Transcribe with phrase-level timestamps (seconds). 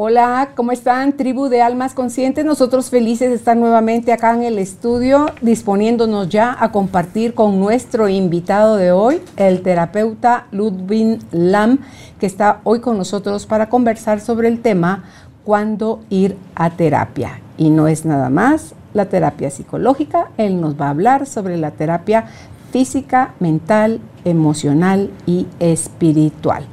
[0.00, 1.14] Hola, ¿cómo están?
[1.14, 2.44] Tribu de Almas Conscientes.
[2.44, 8.08] Nosotros felices de estar nuevamente acá en el estudio, disponiéndonos ya a compartir con nuestro
[8.08, 11.80] invitado de hoy, el terapeuta Ludwig Lam,
[12.20, 15.02] que está hoy con nosotros para conversar sobre el tema
[15.42, 17.40] cuándo ir a terapia.
[17.56, 21.72] Y no es nada más la terapia psicológica, él nos va a hablar sobre la
[21.72, 22.26] terapia
[22.70, 26.66] física, mental, emocional y espiritual.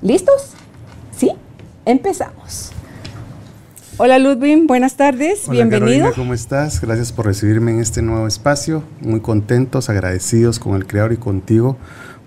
[0.00, 0.52] ¿Listos?
[1.86, 2.72] Empezamos.
[3.96, 5.86] Hola Ludwig, buenas tardes, Hola, bienvenido.
[5.86, 6.80] Carolina, ¿Cómo estás?
[6.80, 8.82] Gracias por recibirme en este nuevo espacio.
[9.00, 11.78] Muy contentos, agradecidos con el Creador y contigo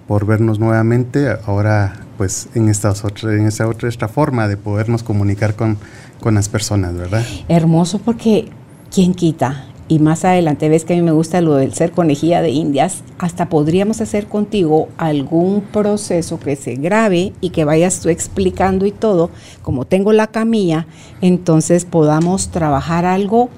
[0.08, 1.28] por vernos nuevamente.
[1.46, 5.78] Ahora, pues, en, estas otra, en esta otra esta forma de podernos comunicar con,
[6.22, 7.24] con las personas, ¿verdad?
[7.50, 8.50] Hermoso porque,
[8.92, 9.66] ¿quién quita?
[9.90, 13.04] Y más adelante ves que a mí me gusta lo del ser conejilla de indias.
[13.18, 18.92] Hasta podríamos hacer contigo algún proceso que se grabe y que vayas tú explicando y
[18.92, 19.32] todo.
[19.64, 20.86] Como tengo la camilla,
[21.22, 23.50] entonces podamos trabajar algo.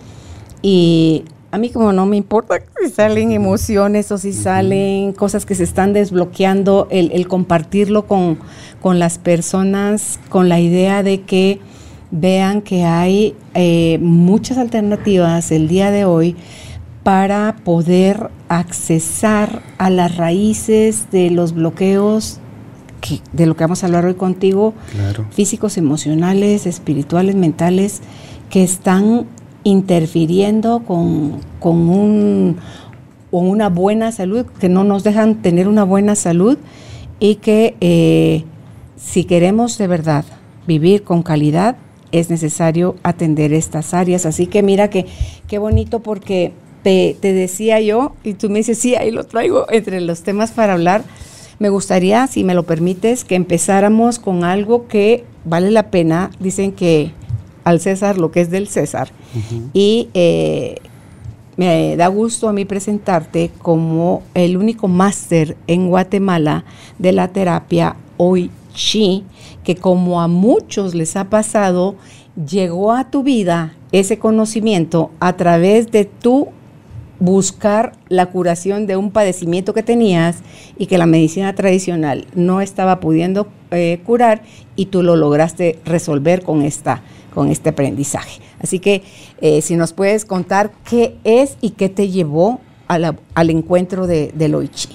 [0.62, 5.54] Y a mí como no me importa si salen emociones o si salen cosas que
[5.54, 8.40] se están desbloqueando, el, el compartirlo con,
[8.82, 11.60] con las personas, con la idea de que
[12.12, 16.36] vean que hay eh, muchas alternativas el día de hoy
[17.04, 22.40] para poder accesar a las raíces de los bloqueos
[23.00, 25.26] que, de lo que vamos a hablar hoy contigo, Claro.
[25.32, 28.02] físicos, emocionales, espirituales, mentales,
[28.52, 29.26] que están
[29.64, 32.58] interfiriendo con, con un,
[33.32, 36.58] con una buena salud, que no nos dejan tener una buena salud
[37.20, 38.44] y que eh,
[38.98, 40.26] si queremos de verdad
[40.68, 41.78] vivir con calidad,
[42.12, 44.26] es necesario atender estas áreas.
[44.26, 45.06] Así que mira que
[45.48, 49.66] qué bonito porque te, te decía yo, y tú me dices, sí, ahí lo traigo
[49.70, 51.04] entre los temas para hablar.
[51.60, 56.32] Me gustaría, si me lo permites, que empezáramos con algo que vale la pena.
[56.40, 57.12] Dicen que
[57.64, 59.12] al César lo que es del César.
[59.74, 60.78] Y eh,
[61.58, 66.66] me da gusto a mí presentarte como el único máster en Guatemala
[66.98, 69.24] de la terapia Hoy Chi,
[69.64, 71.96] que como a muchos les ha pasado,
[72.50, 76.50] llegó a tu vida ese conocimiento a través de tu
[77.20, 80.38] buscar la curación de un padecimiento que tenías
[80.78, 84.42] y que la medicina tradicional no estaba pudiendo eh, curar
[84.76, 88.42] y tú lo lograste resolver con, esta, con este aprendizaje.
[88.60, 89.04] Así que
[89.40, 94.56] eh, si nos puedes contar qué es y qué te llevó al encuentro de, del
[94.56, 94.90] Oichi.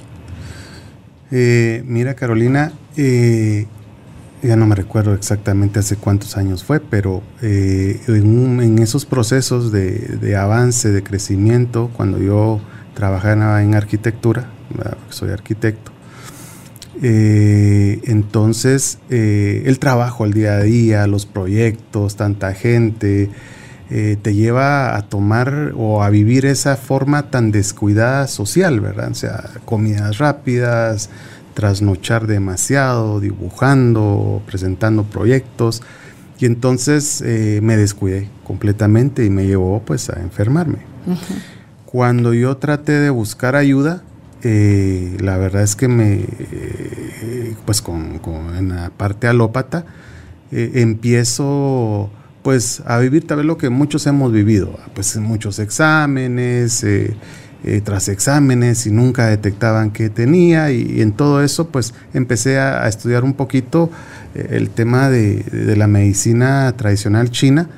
[1.30, 3.66] Eh, mira, Carolina, eh,
[4.42, 9.98] ya no me recuerdo exactamente hace cuántos años fue, pero eh, en, esos procesos de,
[9.98, 12.60] de avance, de crecimiento, cuando yo
[12.94, 14.50] trabajaba en arquitectura,
[15.10, 15.92] soy arquitecto,
[17.02, 23.30] eh, entonces eh, el trabajo al día a día, los proyectos, tanta gente,
[23.88, 29.12] te lleva a tomar o a vivir esa forma tan descuidada social, ¿verdad?
[29.12, 31.08] O sea, comidas rápidas,
[31.56, 35.82] trasnochar demasiado, dibujando, presentando proyectos.
[36.38, 40.78] Y entonces eh, me descuidé completamente y me llevó pues a enfermarme.
[41.86, 44.02] Cuando yo traté de buscar ayuda,
[44.42, 49.86] eh, la verdad es que me, eh, pues con, con- en la parte alópata,
[50.52, 52.10] empiezo
[52.42, 56.84] pues a vivir tal vez lo que muchos hemos vivido, pues muchos exámenes,
[57.66, 62.58] eh, tras exámenes y nunca detectaban que tenía y, y en todo eso pues empecé
[62.58, 63.90] a, a estudiar un poquito
[64.34, 67.68] eh, el tema de, de la medicina tradicional china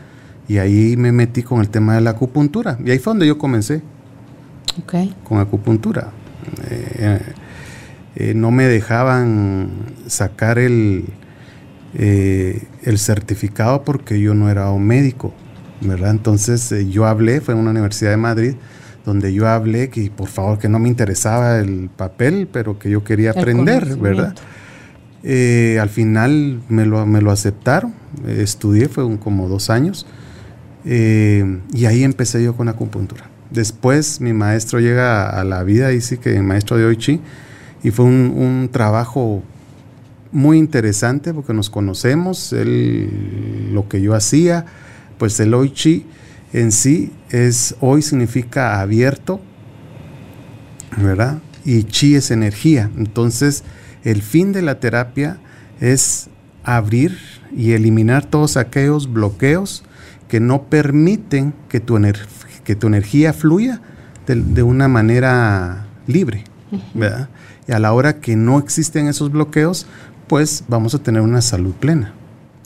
[0.47, 3.39] y ahí me metí con el tema de la acupuntura y ahí fue donde yo
[3.39, 3.83] comencé
[4.83, 5.13] Okay.
[5.25, 6.13] con acupuntura.
[6.71, 7.21] Eh,
[8.15, 9.71] eh, no me dejaban
[10.07, 11.05] sacar el,
[11.95, 15.33] eh, el certificado porque yo no era un médico,
[15.81, 16.11] ¿verdad?
[16.11, 18.55] Entonces eh, yo hablé, fue en una universidad de Madrid,
[19.09, 23.03] donde yo hablé que por favor que no me interesaba el papel, pero que yo
[23.05, 24.35] quería aprender, ¿verdad?
[25.23, 27.95] Eh, al final me lo, me lo aceptaron,
[28.27, 30.07] eh, estudié, fue un- como dos años,
[30.85, 33.25] eh, y ahí empecé yo con acupuntura.
[33.51, 37.21] Después mi maestro llega a, a la vida, y sí que el maestro de Oichi,
[37.83, 39.43] y fue un, un trabajo
[40.33, 44.67] muy interesante porque nos conocemos, él, lo que yo hacía,
[45.17, 46.05] pues el Oichi
[46.53, 49.41] en sí es, hoy significa abierto,
[50.97, 51.39] ¿verdad?
[51.65, 52.91] Y chi es energía.
[52.97, 53.65] Entonces,
[54.05, 55.39] el fin de la terapia
[55.81, 56.29] es
[56.65, 57.19] abrir
[57.55, 59.85] y eliminar todos aquellos bloqueos
[60.29, 61.99] que no permiten que tu,
[62.65, 63.81] que tu energía fluya
[64.27, 66.45] de, una manera libre.
[67.67, 69.87] Y a la hora que no existen esos bloqueos,
[70.27, 72.13] pues vamos a tener una salud plena.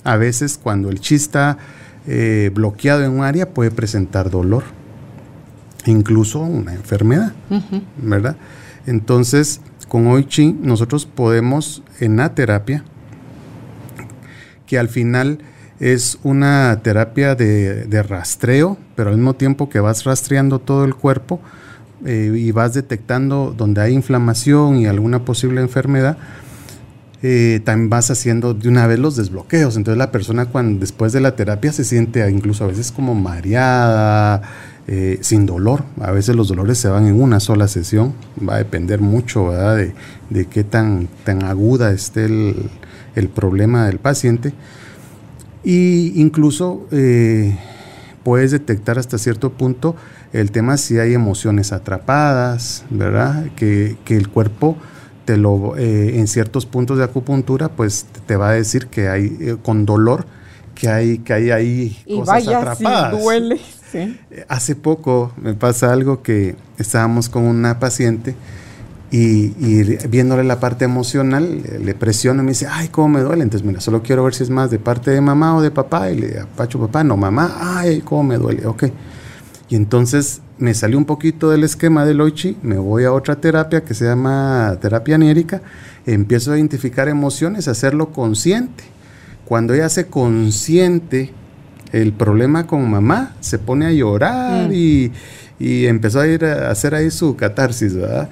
[0.05, 1.59] A veces cuando el chi está
[2.07, 4.65] eh, bloqueado en un área puede presentar dolor,
[5.87, 7.33] incluso una enfermedad,
[7.97, 8.37] ¿verdad?
[8.87, 12.85] Entonces, con Hoy Chi nosotros podemos en la terapia,
[14.67, 15.39] que al final
[15.79, 21.41] es una terapia de, rastreo, pero al mismo tiempo que vas rastreando todo el cuerpo
[22.07, 26.17] eh, y vas detectando donde hay inflamación y alguna posible enfermedad,
[27.25, 29.77] eh, también vas haciendo de una vez los desbloqueos.
[29.77, 34.43] Entonces la persona cuando después de la terapia se siente incluso a veces como mareada,
[34.89, 35.85] eh, sin dolor.
[36.01, 38.15] A veces los dolores se van en una sola sesión.
[38.47, 39.95] Va a depender mucho De,
[40.31, 44.53] de, qué tan, tan aguda esté el, problema del paciente.
[45.63, 47.57] Y incluso eh,
[48.25, 49.95] puedes detectar hasta cierto punto
[50.33, 53.47] el tema si hay emociones atrapadas, ¿verdad?
[53.55, 54.77] Que, que el cuerpo
[55.25, 59.37] te lo, eh, en ciertos puntos de acupuntura, pues te va a decir que hay
[59.41, 60.27] eh, con dolor
[60.75, 63.21] que hay que hay ahí y cosas vaya, atrapadas.
[63.21, 63.61] duele.
[63.95, 64.17] Eh,
[64.49, 68.35] hace poco me pasa algo que estábamos con una paciente
[69.11, 69.49] y,
[70.09, 73.43] viéndole la parte emocional, le presiono y me dice, ay, cómo me duele.
[73.43, 76.11] Entonces, mira, solo quiero ver si es más de parte de mamá o de papá.
[76.11, 78.67] Y le apacho papá, no, mamá, ay, cómo me duele.
[78.67, 78.85] Ok.
[79.69, 83.83] Y entonces me salió un poquito del esquema del Oichi, me voy a otra terapia
[83.83, 85.63] que se llama terapia anérica,
[86.07, 88.85] empiezo a identificar emociones, a hacerlo consciente.
[89.45, 91.33] Cuando ella hace consciente
[91.93, 94.73] el problema con mamá, se pone a llorar mm.
[94.73, 95.13] y,
[95.59, 98.29] empezó a ir a hacer ahí su catarsis, ¿verdad?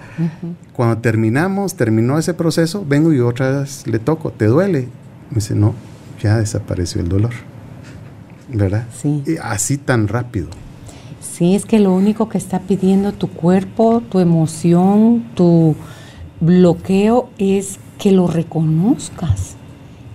[0.73, 4.89] Cuando terminamos, terminó ese proceso, vengo y otra vez le toco, ¿te duele?
[5.31, 5.75] Me dice, no,
[6.21, 7.31] ya desapareció el dolor,
[8.49, 8.87] ¿verdad?
[9.01, 9.23] Sí.
[9.27, 10.49] Y así tan rápido.
[11.41, 15.75] Sí, es que lo único que está pidiendo tu cuerpo, tu emoción, tu
[16.39, 19.57] bloqueo es que lo reconozcas.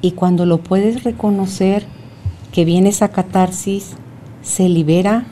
[0.01, 1.87] Y cuando lo puedes reconocer,
[2.51, 3.95] que viene esa catarsis,
[4.43, 5.25] se libera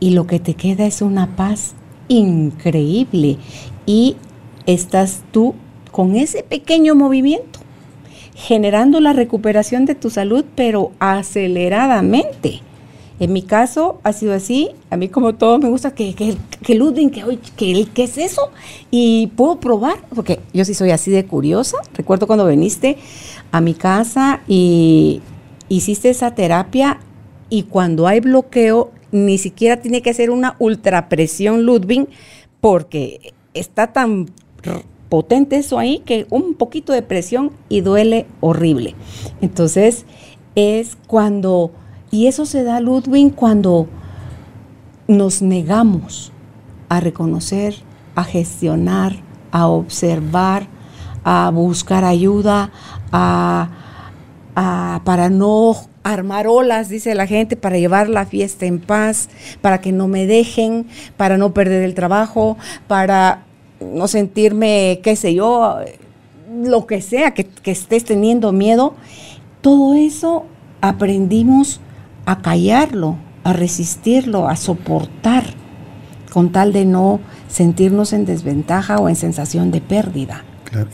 [0.00, 1.76] y lo que te queda es una paz
[2.08, 3.38] increíble.
[3.86, 4.16] Y
[4.66, 5.54] estás tú
[5.92, 7.60] con ese pequeño movimiento,
[8.34, 12.60] generando la recuperación de tu salud, pero aceleradamente.
[13.22, 14.70] En mi caso ha sido así.
[14.90, 18.50] A mí como todo me gusta que, que, que Ludwig, que, que, ¿qué es eso?
[18.90, 21.76] Y puedo probar, porque yo sí soy así de curiosa.
[21.94, 22.98] Recuerdo cuando viniste
[23.52, 25.22] a mi casa y
[25.68, 26.98] hiciste esa terapia
[27.48, 32.08] y cuando hay bloqueo, ni siquiera tiene que ser una ultrapresión Ludwig,
[32.60, 34.30] porque está tan
[35.08, 38.96] potente eso ahí que un poquito de presión y duele horrible.
[39.40, 40.06] Entonces
[40.56, 41.70] es cuando
[42.12, 43.88] y eso se da, Ludwig, cuando
[45.08, 46.30] nos negamos
[46.90, 47.74] a reconocer,
[48.14, 49.16] a gestionar,
[49.50, 50.66] a observar,
[51.24, 52.70] a buscar ayuda,
[53.10, 53.70] a,
[55.04, 59.30] para no armar olas, dice la gente, para llevar la fiesta en paz,
[59.62, 60.86] para que no me dejen,
[61.16, 63.44] para no perder el trabajo, para
[63.80, 65.78] no sentirme, qué sé yo,
[66.62, 68.96] lo que sea, que, que estés teniendo miedo.
[69.62, 70.44] Todo eso
[70.82, 71.80] aprendimos
[72.26, 75.44] a callarlo, a resistirlo, a soportar,
[76.32, 80.44] con tal de no sentirnos en desventaja o en sensación de pérdida.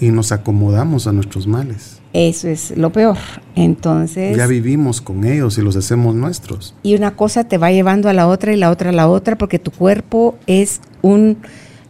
[0.00, 2.00] y nos acomodamos a nuestros males.
[2.12, 3.18] Eso es lo peor.
[3.54, 4.36] Entonces...
[4.36, 6.74] Ya vivimos con ellos y los hacemos nuestros.
[6.82, 9.38] Y una cosa te va llevando a la otra y la otra a la otra
[9.38, 11.38] porque tu cuerpo es un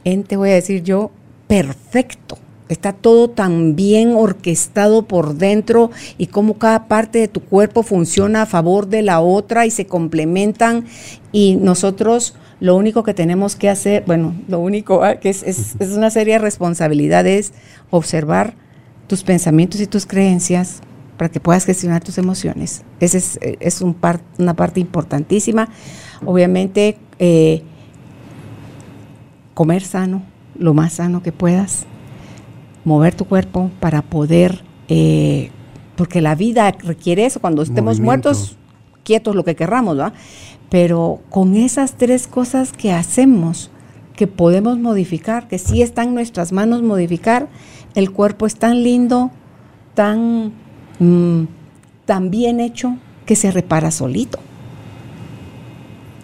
[0.05, 1.11] ente, voy a decir yo,
[1.47, 2.37] perfecto
[2.69, 8.43] está todo tan bien orquestado por dentro y cómo cada parte de tu cuerpo funciona
[8.43, 10.85] a favor de la otra y se complementan
[11.33, 15.77] y nosotros lo único que tenemos que hacer, bueno, lo único ah, que es, es,
[15.93, 17.53] una serie de responsabilidades,
[17.91, 18.55] observar
[19.07, 20.81] tus pensamientos y tus creencias
[21.17, 22.85] para que puedas gestionar tus emociones.
[23.01, 23.97] Esa es, es un
[24.39, 25.69] una parte importantísima.
[26.25, 27.63] Obviamente, eh,
[29.55, 30.23] comer sano,
[30.57, 31.87] lo más sano que puedas
[32.85, 35.51] mover tu cuerpo para poder, eh,
[35.97, 38.57] porque la vida requiere eso, cuando estemos muertos,
[39.05, 40.13] quietos lo que querramos, ¿verdad?
[40.71, 43.71] Pero con esas tres cosas que hacemos,
[44.15, 47.49] que podemos modificar, que sí está en nuestras manos modificar,
[47.95, 49.31] el cuerpo es tan lindo,
[49.95, 50.53] tan,
[50.99, 51.45] mm,
[52.05, 54.39] tan bien hecho, que se repara solito.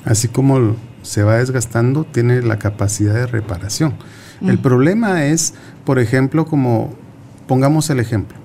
[0.05, 3.95] Así como se va desgastando, tiene la capacidad de reparación.
[4.47, 6.95] El problema es, por ejemplo, como
[7.47, 8.37] pongamos el ejemplo,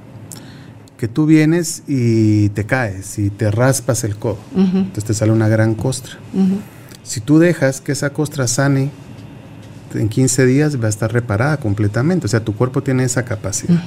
[0.97, 5.47] que tú vienes y te caes y te raspas el codo, entonces te sale una
[5.47, 6.13] gran costra.
[7.03, 8.91] Si tú dejas que esa costra sane,
[9.93, 12.25] en 15 días va a estar reparada completamente.
[12.25, 13.81] O sea, tu cuerpo tiene esa capacidad.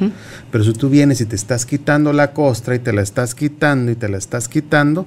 [0.51, 3.93] Pero si tú vienes y te estás quitando la costra y te la estás quitando
[3.93, 5.07] y te la estás quitando,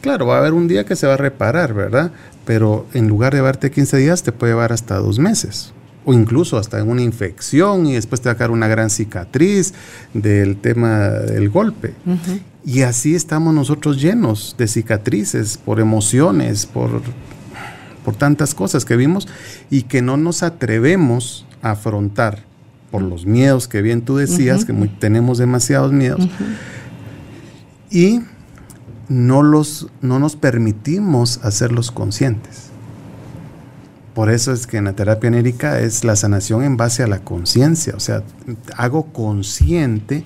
[0.00, 2.10] claro, va a haber un día que se va a reparar, ¿verdad?
[2.44, 5.72] Pero en lugar de llevarte 15 días, te puede llevar hasta dos meses.
[6.04, 9.72] O incluso hasta una infección y después te va a quedar una gran cicatriz
[10.12, 11.94] del tema del golpe.
[12.66, 17.02] Y así estamos nosotros llenos de cicatrices por emociones, por
[18.04, 19.26] por tantas cosas que vimos
[19.70, 22.44] y que no nos atrevemos a afrontar
[22.90, 26.28] por los miedos que bien tú decías, que tenemos demasiados miedos,
[27.90, 28.20] y
[29.08, 32.70] no, los, no nos permitimos hacerlos conscientes.
[34.14, 37.20] Por eso es que en la terapia enérica es la sanación en base a la
[37.20, 38.22] conciencia, o sea,
[38.76, 40.22] hago consciente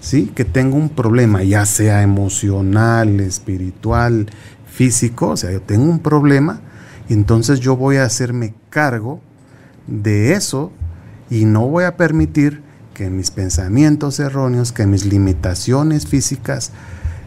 [0.00, 0.32] ¿sí?
[0.34, 4.26] que tengo un problema, ya sea emocional, espiritual,
[4.66, 6.62] físico, o sea, yo tengo un problema
[7.08, 9.20] entonces yo voy a hacerme cargo
[9.86, 10.72] de eso
[11.30, 12.62] y no voy a permitir
[12.94, 16.72] que mis pensamientos erróneos, que mis limitaciones físicas,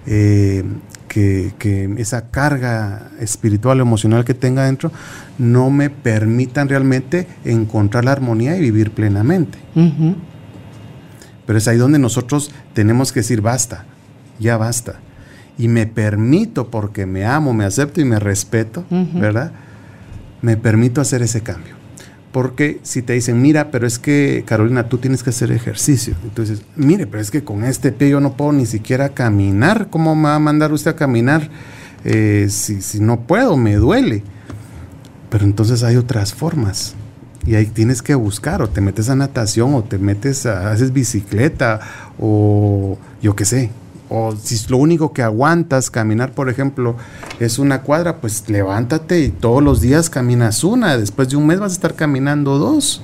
[0.06, 0.64] eh,
[1.12, 4.92] que, esa carga espiritual o emocional que tenga dentro,
[5.38, 9.58] no me permitan realmente encontrar la armonía y vivir plenamente.
[11.46, 13.86] Pero es ahí donde nosotros tenemos que decir, basta,
[14.40, 15.00] ya basta.
[15.58, 19.52] Y me permito, porque me amo, me acepto y me respeto, ¿verdad?
[20.42, 21.81] me permito hacer ese cambio.
[22.32, 26.16] Porque si te dicen, mira, pero es que Carolina, tú tienes que hacer ejercicio.
[26.24, 29.88] Entonces, mire, pero es que con este pie yo no puedo ni siquiera caminar.
[29.90, 31.50] ¿Cómo me va a mandar usted a caminar
[32.06, 33.58] eh, si, si no puedo?
[33.58, 34.24] Me duele.
[35.30, 36.96] Pero entonces hay otras formas.
[37.46, 40.94] Y ahí tienes que buscar, o te metes a natación, o te metes a, haces
[40.94, 41.80] bicicleta,
[42.20, 43.72] o yo qué sé,
[44.14, 46.98] o si lo único que aguantas caminar, por ejemplo,
[47.40, 50.98] es una cuadra, pues levántate y todos los días caminas una.
[50.98, 53.02] Después de un mes vas a estar caminando dos.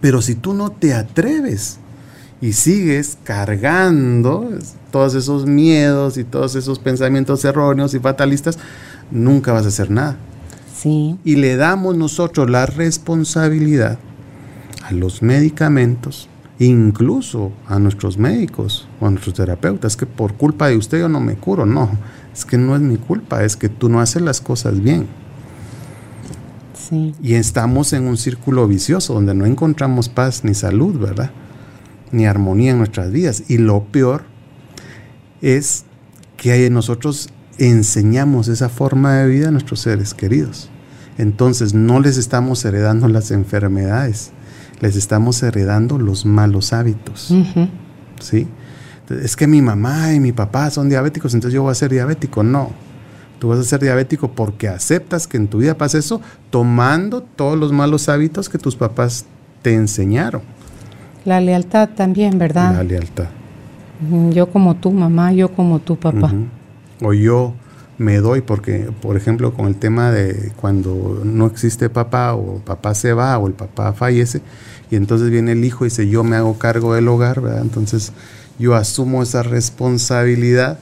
[0.00, 1.78] Pero si tú no te atreves
[2.40, 4.48] y sigues cargando
[4.92, 8.60] todos esos miedos y todos esos pensamientos erróneos y fatalistas,
[9.10, 10.16] nunca vas a hacer nada.
[10.80, 11.18] Sí.
[11.24, 13.98] Y le damos nosotros la responsabilidad
[14.84, 20.76] a los medicamentos, incluso a nuestros médicos o a nuestros terapeutas, que por culpa de
[20.76, 21.90] usted yo no me curo, no,
[22.32, 25.06] es que no es mi culpa, es que tú no haces las cosas bien.
[27.22, 31.30] Y estamos en un círculo vicioso donde no encontramos paz ni salud, ¿verdad?
[32.12, 33.42] Ni armonía en nuestras vidas.
[33.48, 34.22] Y lo peor
[35.42, 35.84] es
[36.36, 40.70] que nosotros enseñamos esa forma de vida a nuestros seres queridos.
[41.18, 44.30] Entonces no les estamos heredando las enfermedades,
[44.80, 47.32] les estamos heredando los malos hábitos.
[48.20, 48.46] ¿Sí?
[49.10, 52.42] Es que mi mamá y mi papá son diabéticos, entonces yo voy a ser diabético.
[52.42, 52.70] No.
[53.38, 57.58] Tú vas a ser diabético porque aceptas que en tu vida pasa eso, tomando todos
[57.58, 59.26] los malos hábitos que tus papás
[59.62, 60.42] te enseñaron.
[61.24, 62.74] La lealtad también, ¿verdad?
[62.74, 63.26] La lealtad.
[64.30, 66.32] Yo como tu mamá, yo como tu papá.
[67.02, 67.54] O yo
[67.98, 72.94] me doy porque, por ejemplo, con el tema de cuando no existe papá o papá
[72.94, 74.42] se va o el papá fallece
[74.90, 77.62] y entonces viene el hijo y dice yo me hago cargo del hogar, ¿verdad?
[77.62, 78.12] Entonces
[78.58, 80.78] yo asumo esa responsabilidad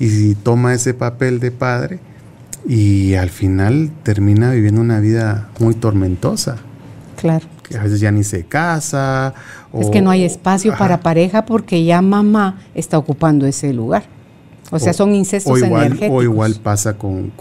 [0.00, 1.98] y toma ese papel de padre
[2.66, 6.56] y al final termina viviendo una vida muy tormentosa.
[7.16, 7.46] Claro.
[7.62, 9.34] Que a veces ya ni se casa.
[9.72, 14.04] es que no hay espacio para pareja porque ya mamá está ocupando ese lugar.
[14.70, 16.18] O sea, son incestos o igual, energéticos.
[16.18, 17.32] O igual pasa con,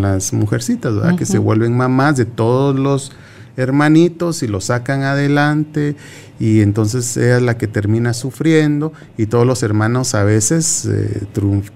[0.00, 1.16] las mujercitas, ¿verdad?
[1.16, 3.12] Que se vuelven mamás de todos los
[3.56, 5.94] hermanitos y los sacan adelante
[6.40, 11.22] y entonces ella es la que termina sufriendo y todos los hermanos a veces eh,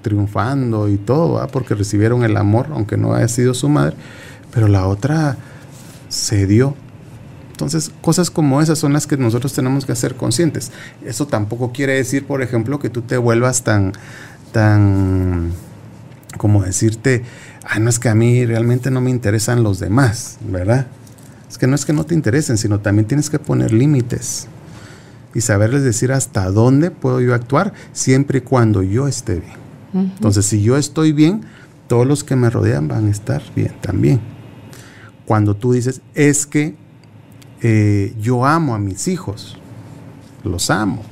[0.02, 3.96] triunfando y todo, porque recibieron el amor, aunque no haya sido su madre,
[4.52, 5.36] pero la otra
[6.08, 6.74] se dio.
[7.50, 10.70] Entonces, cosas como esas son las que nosotros tenemos que hacer conscientes.
[11.04, 13.92] Eso tampoco quiere decir, por ejemplo, que tú te vuelvas tan
[14.52, 15.52] tan,
[16.36, 17.24] como decirte,
[17.64, 20.86] ah, no es que a mí realmente no me interesan los demás, ¿verdad?
[21.48, 24.48] Es que no es que no te interesen, sino también tienes que poner límites
[25.34, 29.68] y saberles decir hasta dónde puedo yo actuar siempre y cuando yo esté bien.
[29.94, 31.42] Entonces, si yo estoy bien,
[31.86, 34.20] todos los que me rodean van a estar bien también.
[35.24, 36.74] Cuando tú dices, es que
[37.62, 39.56] eh, yo amo a mis hijos,
[40.44, 41.02] los amo,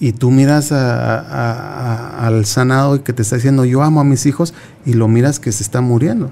[0.00, 4.54] y tú miras al sanado y que te está diciendo yo amo a mis hijos
[4.84, 6.30] y lo miras que se está muriendo.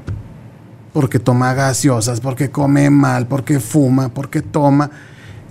[0.92, 4.90] Porque toma gaseosas, porque come mal, porque fuma, porque toma.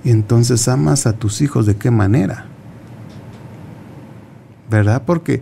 [0.04, 2.46] Y entonces amas a tus hijos de qué manera.
[4.70, 5.02] ¿Verdad?
[5.06, 5.42] Porque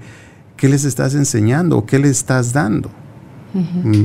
[0.56, 2.90] ¿qué les estás enseñando o qué les estás dando?
[3.54, 4.04] Mm,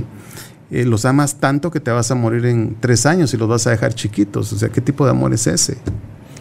[0.70, 3.66] eh, los amas tanto que te vas a morir en tres años y los vas
[3.66, 4.52] a dejar chiquitos.
[4.52, 5.78] O sea, ¿qué tipo de amor es ese?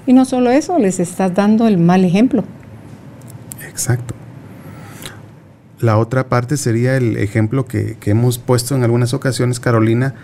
[0.05, 2.43] Y no solo eso, les estás dando el mal ejemplo.
[3.67, 4.13] Exacto.
[5.79, 10.15] La otra parte sería el ejemplo que, hemos puesto en algunas ocasiones, Carolina,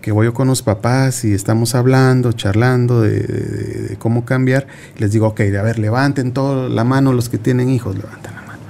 [0.00, 4.66] que voy yo con los papás y estamos hablando, charlando de, cómo cambiar.
[4.98, 8.42] Les digo, ok, a ver, levanten toda la mano los que tienen hijos, levanten la
[8.42, 8.62] mano.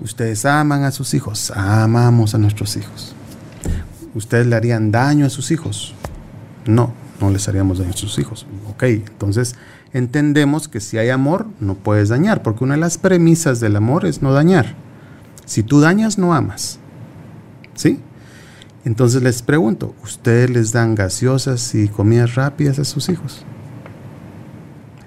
[0.00, 3.14] Ustedes aman a sus hijos, amamos a nuestros hijos.
[4.14, 5.94] ¿Ustedes le harían daño a sus hijos?
[6.66, 8.46] No, no les haríamos daño a sus hijos.
[8.68, 9.54] Ok, entonces
[9.92, 14.06] entendemos que si hay amor, no puedes dañar, porque una de las premisas del amor
[14.06, 14.74] es no dañar.
[15.44, 16.78] Si tú dañas, no amas.
[17.74, 18.00] ¿Sí?
[18.84, 23.44] Entonces les pregunto, ¿ustedes les dan gaseosas y comidas rápidas a sus hijos?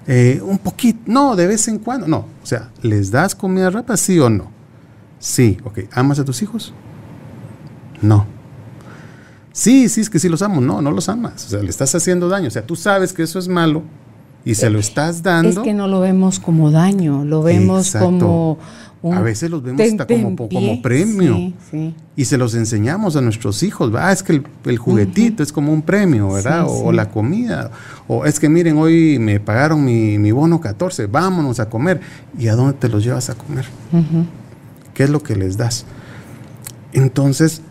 [0.07, 2.25] Eh, un poquito, no, de vez en cuando, no.
[2.41, 4.51] O sea, ¿les das comida rápida, sí o no?
[5.19, 5.81] Sí, ok.
[5.93, 6.73] ¿Amas a tus hijos?
[8.01, 8.38] No.
[9.59, 10.61] Sí, sí, es que sí los amo.
[10.61, 11.45] No, no los amas.
[11.45, 12.47] O sea, le estás haciendo daño.
[12.47, 13.83] O sea, tú sabes que eso es malo
[14.45, 15.49] y se lo estás dando.
[15.49, 18.57] Es que no lo vemos como daño, lo vemos como...
[19.03, 21.51] a veces los vemos hasta como, como premio.
[22.15, 23.91] Y se los enseñamos a nuestros hijos.
[23.97, 26.65] Ah, es que el, juguetito es como un premio, ¿verdad?
[26.65, 27.69] o, la comida.
[28.07, 31.99] O es que miren, hoy me pagaron mi, bono 14, vámonos a comer.
[32.37, 33.65] ¿Y a dónde te los llevas a comer?
[34.93, 35.85] ¿Qué es lo que les das?
[36.93, 37.61] Entonces,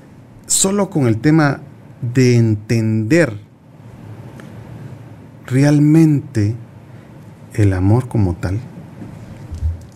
[0.46, 1.62] solo con el tema
[2.02, 3.38] de entender
[5.46, 6.54] realmente
[7.54, 8.60] el amor como tal,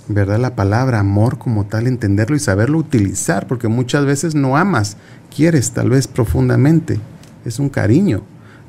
[0.08, 0.38] ¿verdad?
[0.38, 4.96] La palabra amor como tal, entenderlo y saberlo utilizar, porque muchas veces no amas,
[5.34, 6.98] quieres tal vez profundamente,
[7.44, 8.22] es un cariño,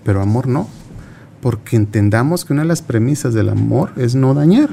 [0.03, 0.67] pero amor no,
[1.41, 4.69] porque entendamos que una de las premisas del amor es no dañar.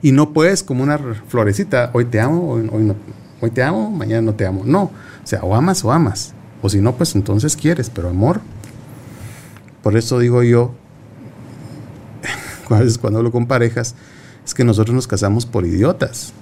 [0.00, 2.94] Y no puedes como una florecita, hoy te amo, hoy, no,
[3.40, 4.62] hoy te amo, mañana no te amo.
[4.64, 4.92] No, o
[5.24, 6.34] sea, o amas o amas.
[6.62, 8.40] O si no, pues entonces quieres, pero amor.
[9.82, 10.74] Por eso digo yo,
[12.70, 13.94] a veces cuando hablo con parejas,
[14.44, 16.32] es que nosotros nos casamos por idiotas.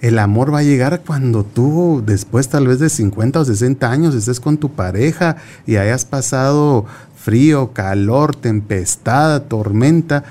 [0.00, 4.14] El amor va a llegar cuando tú, después tal vez de 50 o 60 años,
[4.14, 5.36] estés con tu pareja
[5.66, 6.84] y hayas pasado
[7.16, 10.24] frío, calor, tempestad, tormenta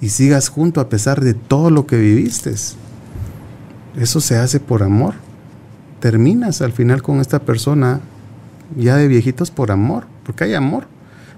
[0.00, 2.54] y sigas junto a pesar de todo lo que viviste.
[3.98, 5.14] Eso se hace por amor.
[6.00, 8.00] Terminas al final con esta persona
[8.76, 10.86] ya de viejitos por amor, porque hay amor,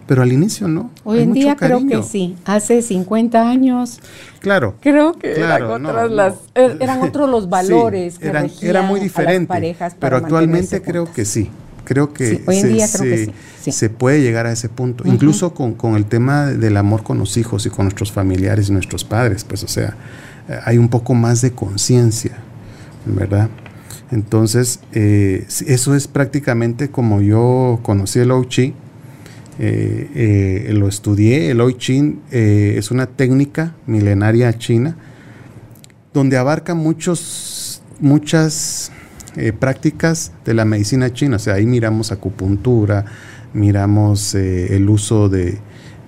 [0.06, 0.90] pero al inicio no.
[1.04, 4.00] Hoy en día creo que sí, hace 50 años.
[4.40, 4.74] Claro.
[4.80, 9.76] Creo que eran, otras las, er, eran otros los valores que eran, era muy diferente,
[10.00, 11.50] pero actualmente creo que sí.
[11.84, 15.54] Creo que, hoy en día creo que sí, se puede llegar a ese punto, incluso
[15.54, 19.04] con, con el tema del amor con los hijos y con nuestros familiares y nuestros
[19.04, 19.96] padres, pues o sea,
[20.64, 22.32] hay un poco más de conciencia,
[23.06, 23.48] ¿verdad?
[24.10, 28.74] Entonces, eh, eso es prácticamente como yo conocí el Ouchi,
[29.58, 31.50] eh, eh, lo estudié.
[31.50, 34.96] El Ouchi es una técnica milenaria china
[36.14, 38.92] donde abarca muchos, muchas
[39.60, 41.36] prácticas de la medicina china.
[41.36, 43.04] O sea, ahí miramos acupuntura,
[43.52, 45.58] miramos el uso de,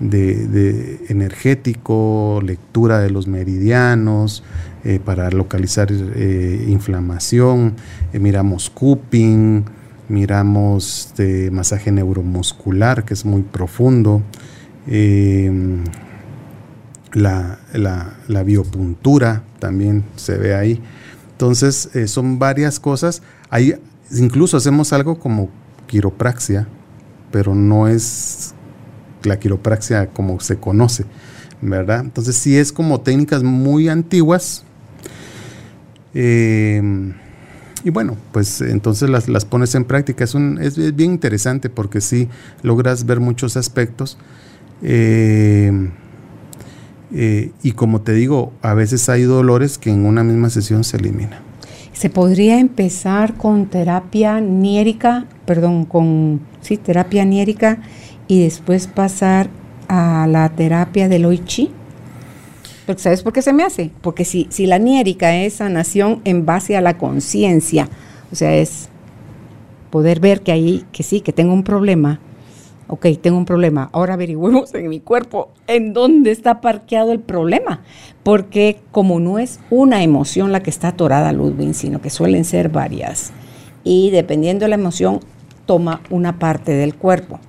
[0.01, 4.43] de, energético, lectura de los meridianos,
[4.83, 7.75] eh, para localizar eh, inflamación,
[8.13, 9.65] eh, miramos cupping,
[10.09, 14.23] miramos este, masaje neuromuscular, que es muy profundo,
[14.87, 15.85] em,
[17.13, 20.81] la, la, biopuntura también se ve ahí.
[21.33, 23.23] Entonces, son varias cosas.
[23.51, 23.75] Ahí
[24.13, 25.51] incluso hacemos algo como
[25.87, 26.69] quiropraxia,
[27.33, 28.50] pero no es
[29.25, 31.05] la quiropraxia como se conoce,
[31.61, 32.01] ¿verdad?
[32.01, 34.65] Entonces sí es como técnicas muy antiguas.
[36.15, 37.13] Eh,
[37.83, 40.25] y bueno, pues entonces las, pones en práctica.
[40.25, 42.29] Es, es, bien interesante porque sí
[42.63, 44.19] logras ver muchos aspectos.
[44.83, 45.91] Eh,
[47.13, 50.99] eh, y como te digo, a veces hay dolores que en una misma sesión se
[50.99, 51.41] eliminan.
[51.93, 57.79] Se podría empezar con terapia niérica, perdón, con sí, terapia niérica
[58.31, 59.51] y después pasar
[59.89, 61.69] a la terapia del Oichi.
[62.87, 63.91] Porque ¿sabes por qué se me hace?
[64.03, 67.89] Porque si, si la niérica es sanación en base a la conciencia,
[68.31, 68.89] o sea, es
[69.91, 72.21] poder ver que ahí, que sí, que tengo un problema.
[72.87, 73.91] Ok, tengo un problema.
[73.93, 77.83] Ahora averigüemos en mi cuerpo en dónde está parqueado el problema.
[78.23, 82.69] Porque como no es una emoción la que está atorada, Ludwig, sino que suelen ser
[82.69, 83.33] varias.
[83.83, 85.19] Y dependiendo de la emoción,
[85.67, 87.41] toma una parte del cuerpo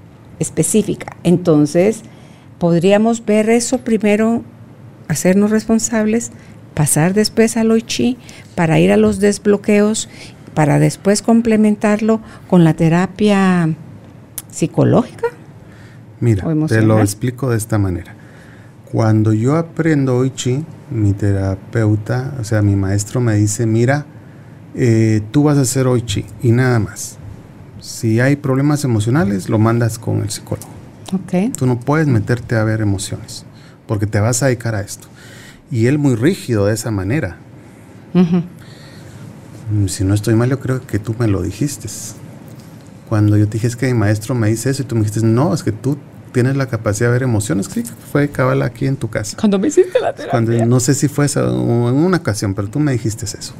[0.42, 1.16] específica.
[1.24, 2.02] Entonces,
[2.60, 4.44] podríamos ver eso primero,
[5.08, 6.32] hacernos responsables,
[6.74, 8.18] pasar después al OICHI
[8.56, 10.10] para ir a los desbloqueos,
[10.54, 13.70] para después complementarlo con la terapia
[14.50, 15.28] psicológica.
[16.20, 18.16] Mira, te lo explico de esta manera.
[18.92, 24.06] Cuando yo aprendo OICHI, mi terapeuta, o sea, mi maestro me dice, mira,
[24.76, 27.18] eh, tú vas a hacer OICHI y nada más.
[27.82, 30.70] Si hay problemas emocionales, lo mandas con el psicólogo.
[31.26, 31.50] Okay.
[31.50, 33.44] Tú no puedes meterte a ver emociones,
[33.88, 35.08] porque te vas a dedicar a esto.
[35.72, 37.38] Y él muy rígido de esa manera.
[38.14, 41.88] Mm, si no estoy mal, yo creo que tú me lo dijiste.
[43.10, 45.26] Cuando yo te dije es que mi maestro me dice eso y tú me dijiste,
[45.26, 45.98] no, es que tú
[46.32, 47.68] tienes la capacidad de ver emociones.
[47.74, 49.36] Sí, fue cabal aquí en tu casa.
[49.38, 50.32] Cuando me hiciste la terapia.
[50.32, 53.54] Cuando, no sé si fue esa, en una ocasión, pero tú me dijiste eso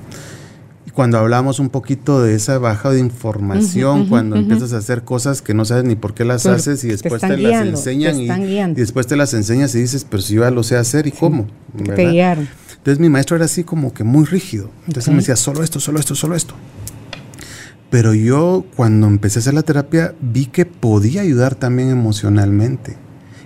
[0.94, 5.54] cuando hablamos un poquito de esa baja de información, cuando empiezas a hacer cosas que
[5.54, 9.16] no sabes ni por qué las haces y después te, las enseñan y, después te
[9.16, 11.48] las enseñas y dices, pero si yo ya lo sé hacer y cómo.
[11.96, 12.48] Te guiaron.
[12.78, 14.72] Entonces mi maestro era así como que muy rígido.
[14.88, 16.56] Entonces me decía, solo esto, solo esto, solo esto.
[17.92, 22.98] Pero yo cuando empecé a hacer la terapia vi que podía ayudar también emocionalmente.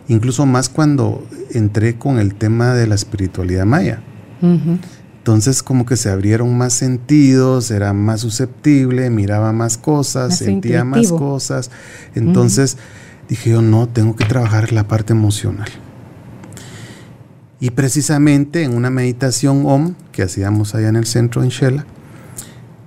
[0.08, 4.02] Incluso más cuando entré con el tema de la espiritualidad maya.
[5.26, 11.12] Entonces como que se abrieron más sentidos, era más susceptible, miraba más cosas, sentía más
[11.12, 11.72] cosas.
[12.14, 12.78] Entonces
[13.28, 15.68] dije yo, no, tengo que trabajar la parte emocional.
[17.60, 21.88] Y precisamente en una meditación OM que hacíamos allá en el centro en Shela,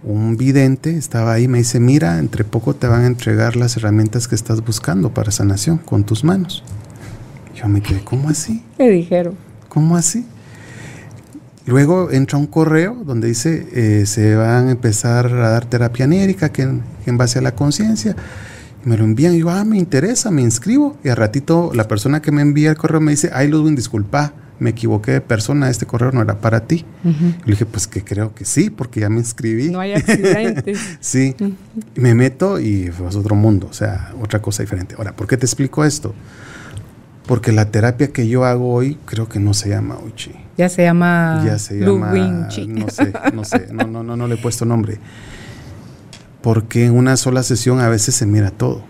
[0.05, 4.29] un vidente estaba ahí, me dice, mira, entre poco te van a entregar las herramientas
[4.29, 6.63] que estás buscando para sanación con tus manos.
[7.57, 8.63] Yo me quedé, ¿cómo así?
[8.79, 9.35] Me dijeron.
[9.69, 10.25] ¿Cómo así?
[11.69, 16.49] Luego entra un correo donde dice eh, se van a empezar a dar terapia anérica
[16.49, 18.17] que en, base a la conciencia.
[18.85, 20.97] Me lo envían y yo, ah, me interesa, me inscribo.
[21.05, 24.33] Y al ratito la persona que me envía el correo me dice, ay Ludwig, disculpa,
[24.59, 26.87] me equivoqué de persona, este correo no era para ti.
[27.05, 29.69] Le dije, pues que creo que sí, porque ya me inscribí.
[29.69, 30.79] No hay accidentes.
[31.01, 31.37] sí,
[31.95, 34.95] me meto y es otro mundo, o sea, otra cosa diferente.
[34.97, 36.15] Ahora, ¿por qué te explico esto?
[37.27, 40.48] Porque la terapia que yo hago hoy creo que no se llama Uchi.
[40.59, 44.35] Ya se llama Ya se llama no sé, no sé, no, no, no, no le
[44.35, 44.99] he puesto nombre.
[46.43, 48.83] Porque en una sola sesión a veces se mira todo.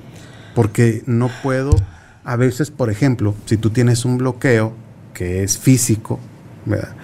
[0.55, 1.71] Porque no puedo,
[2.25, 4.73] a veces, por ejemplo, si tú tienes un bloqueo
[5.15, 6.19] que es físico,
[6.67, 6.97] ¿verdad?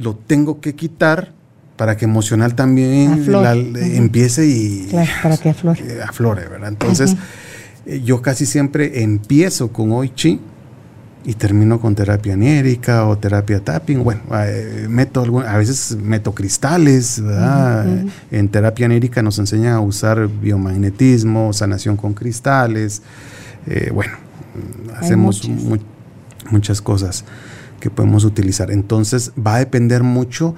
[0.00, 1.32] lo tengo que quitar
[1.76, 3.24] para que emocional también
[3.76, 4.90] empiece y
[5.22, 6.02] para que aflore.
[6.02, 6.70] aflore ¿verdad?
[6.70, 7.16] Entonces,
[7.86, 10.40] eh, yo casi siempre empiezo con Oi Chi
[11.24, 14.02] y termino con terapia anérica o terapia tapping.
[14.02, 18.04] Bueno, eh, meto a veces meto cristales, ¿verdad?
[18.30, 23.02] En terapia anérica nos enseñan a usar biomagnetismo, sanación con cristales.
[23.66, 24.12] Eh, bueno,
[24.98, 25.48] hacemos
[26.50, 27.24] muchas cosas
[27.80, 28.70] que podemos utilizar.
[28.70, 30.54] Entonces va a depender mucho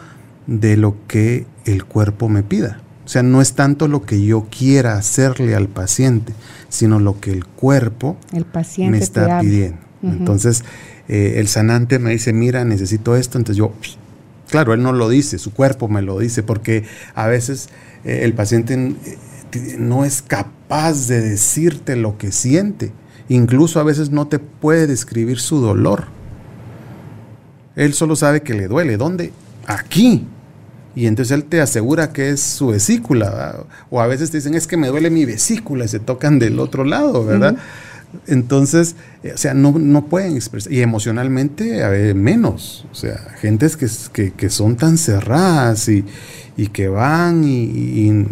[0.46, 2.80] de lo que el cuerpo me pida.
[3.04, 6.34] O sea, no es tanto lo que yo quiera hacerle al paciente,
[6.68, 8.16] sino lo que el cuerpo
[8.78, 9.91] me está pidiendo.
[10.02, 10.64] Entonces,
[11.08, 13.72] eh, el sanante me dice, mira, necesito esto, entonces yo,
[14.50, 16.84] claro, él no lo dice, su cuerpo me lo dice, porque
[17.14, 17.68] a veces
[18.04, 22.92] eh, el paciente eh, no es capaz de decirte lo que siente,
[23.28, 26.06] incluso a veces no te puede describir su dolor.
[27.76, 28.96] Él solo sabe que le duele.
[28.96, 29.32] ¿Dónde?
[29.66, 30.26] Aquí.
[30.94, 33.64] Y entonces él te asegura que es su vesícula.
[33.90, 36.58] O a veces te dicen, es que me duele mi vesícula y se tocan del
[36.58, 37.56] otro lado, ¿verdad?
[38.26, 40.72] Entonces, eh, o sea, no, no, pueden expresar.
[40.72, 42.86] Y emocionalmente, a menos.
[42.92, 46.04] O sea, gentes que, que, son tan cerradas y,
[46.56, 48.26] y que van y,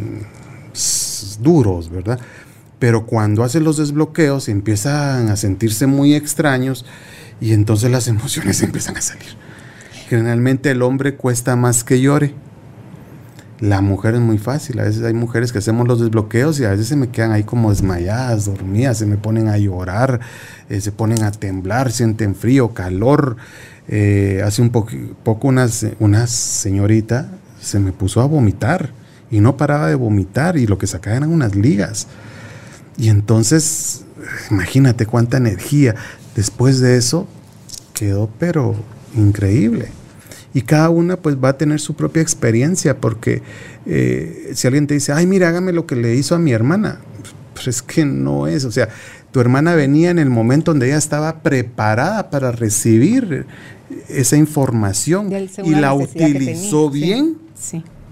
[1.40, 2.20] duros, ¿verdad?
[2.78, 6.84] Pero cuando hacen los desbloqueos empiezan a sentirse muy extraños
[7.40, 9.28] y entonces las emociones empiezan a salir.
[10.08, 12.34] Generalmente el hombre cuesta más que llore.
[13.60, 14.80] La mujer es muy fácil.
[14.80, 17.44] A veces hay mujeres que hacemos los desbloqueos y a veces se me quedan ahí
[17.44, 20.20] como desmayadas, dormidas, se me ponen a llorar,
[20.70, 23.36] eh, se ponen a temblar, sienten frío, calor.
[23.86, 28.90] Eh, hace un poco una, señorita se me puso a vomitar
[29.30, 32.06] y no paraba de vomitar y lo que sacaba eran unas ligas.
[32.96, 34.04] Y entonces,
[34.50, 35.96] imagínate cuánta energía.
[36.34, 37.28] Después de eso,
[37.92, 38.74] quedó pero
[39.14, 39.99] increíble
[40.52, 43.42] y cada una pues va a tener su propia experiencia porque
[43.86, 47.00] eh, si alguien te dice, ay, mira, hágame lo que le hizo a mi hermana,
[47.54, 48.88] pues es que no es, o sea,
[49.30, 53.46] tu hermana venía en el momento donde ella estaba preparada para recibir
[54.08, 55.30] esa información
[55.64, 57.36] y la utilizó bien,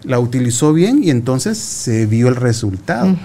[0.05, 3.16] la utilizó bien y entonces se vio el resultado.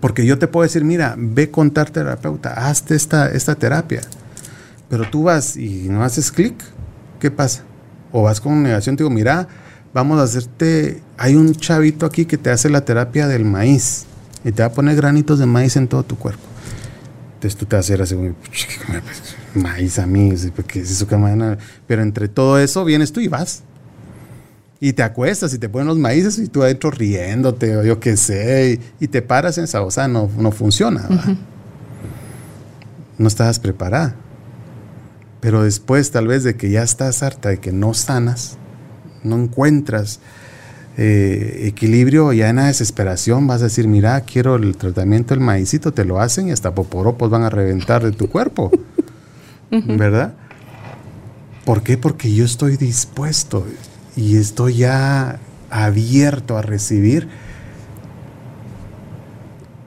[0.00, 4.00] Porque yo te puedo decir, mira, ve con tal terapeuta, hazte esta, esta terapia.
[4.88, 6.54] Pero tú vas y no haces clic,
[7.20, 7.64] ¿qué pasa?
[8.12, 9.48] O vas con negación, te digo, mira,
[9.92, 14.04] vamos a hacerte, hay un chavito aquí que te hace la terapia del maíz
[14.44, 16.42] y te va a poner granitos de maíz en todo tu cuerpo.
[17.34, 18.16] Entonces tú te vas a hacer así,
[19.54, 21.16] maíz a mí, porque es eso que
[21.86, 23.62] Pero entre todo eso vienes tú y vas
[24.78, 28.16] y te acuestas y te ponen los maíces y tú adentro riéndote o yo qué
[28.16, 31.08] sé, y, te paras en esa, o sea, no, no funciona.
[33.16, 34.16] No estabas preparada.
[35.42, 38.58] Pero después tal vez de que ya estás harta de que no sanas,
[39.24, 40.20] no encuentras
[40.96, 45.92] eh, equilibrio, ya en la desesperación vas a decir, mira, quiero el tratamiento del maízito,
[45.92, 48.70] te lo hacen y hasta poporopos van a reventar de tu cuerpo.
[49.70, 50.34] ¿Verdad?
[51.64, 51.98] ¿Por qué?
[51.98, 53.66] Porque yo estoy dispuesto
[54.14, 57.28] y estoy ya abierto a recibir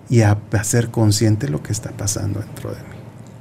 [0.09, 2.94] y a, ser consciente de lo que está pasando dentro de mí.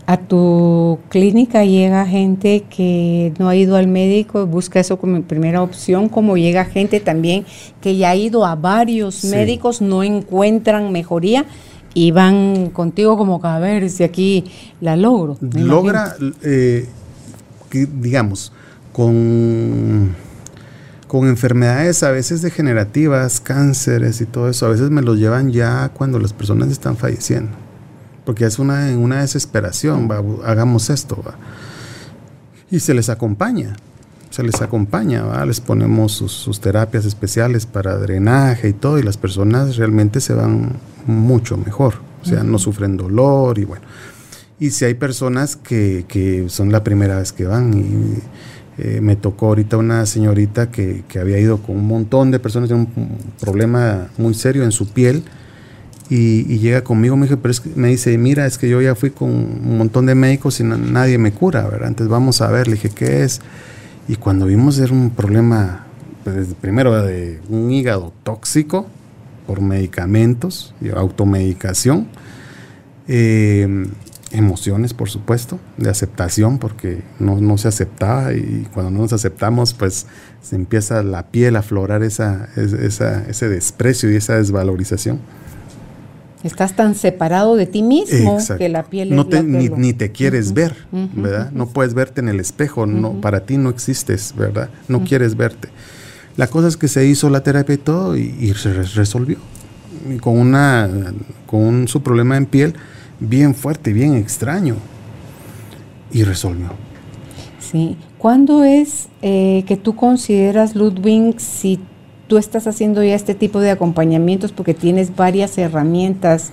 [0.06, 5.62] A tu clínica llega gente que no ha ido al médico, busca eso como primera
[5.62, 7.46] opción, como llega gente también
[7.80, 11.46] que ya ha ido a varios médicos, no encuentran mejoría
[11.94, 14.44] y van contigo como a ver si aquí
[14.80, 15.38] la logro.
[15.40, 16.86] Logra, eh,
[17.72, 18.52] digamos,
[18.92, 20.14] con
[21.14, 25.90] con enfermedades a veces degenerativas, cánceres y todo eso, a veces me los llevan ya
[25.94, 27.63] cuando las personas están falleciendo.
[28.24, 30.08] Porque es una, una desesperación,
[30.44, 31.22] hagamos esto.
[32.70, 33.76] Y se les acompaña,
[34.30, 39.76] se les acompaña, les ponemos sus, terapias especiales para drenaje y todo, y las personas
[39.76, 40.72] realmente se van
[41.06, 43.84] mucho mejor, o sea, no sufren dolor y bueno.
[44.58, 48.22] Y si hay personas que, que son la primera vez que van y
[48.76, 52.80] eh, me tocó ahorita una señorita que, había ido con un montón de personas con
[52.80, 55.22] un problema muy serio en su piel
[56.10, 59.78] y, llega conmigo, me, pero me dice, mira, es que yo ya fui con un
[59.78, 61.88] montón de médicos y nadie me cura, ¿verdad?
[61.88, 63.40] Entonces vamos a ver, le dije, ¿qué es?
[64.06, 65.86] Y cuando vimos era un problema,
[66.22, 68.86] pues, primero de un hígado tóxico
[69.46, 72.08] por medicamentos, y automedicación.
[73.08, 73.86] Eh,
[74.30, 80.06] emociones, por supuesto, de aceptación, porque no, se aceptaba y cuando no nos aceptamos, pues
[80.42, 85.20] se empieza la piel a aflorar esa, ese desprecio y esa desvalorización.
[86.44, 91.50] Estás tan separado de ti mismo que la piel no ni, te quieres ver, ¿verdad?
[91.52, 94.68] No puedes verte en el espejo, no, para ti no existes, ¿verdad?
[94.86, 95.70] No quieres verte.
[96.36, 99.38] La cosa es que se hizo la terapia y todo y, se resolvió.
[100.12, 100.90] Y con, una,
[101.46, 102.74] con su problema en piel,
[103.20, 104.76] bien fuerte, bien extraño.
[106.12, 106.68] Y resolvió.
[107.58, 107.96] Sí.
[108.18, 111.80] ¿Cuándo es eh, que tú consideras, Ludwig, si
[112.26, 116.50] tú estás haciendo ya este tipo de acompañamientos porque tienes varias herramientas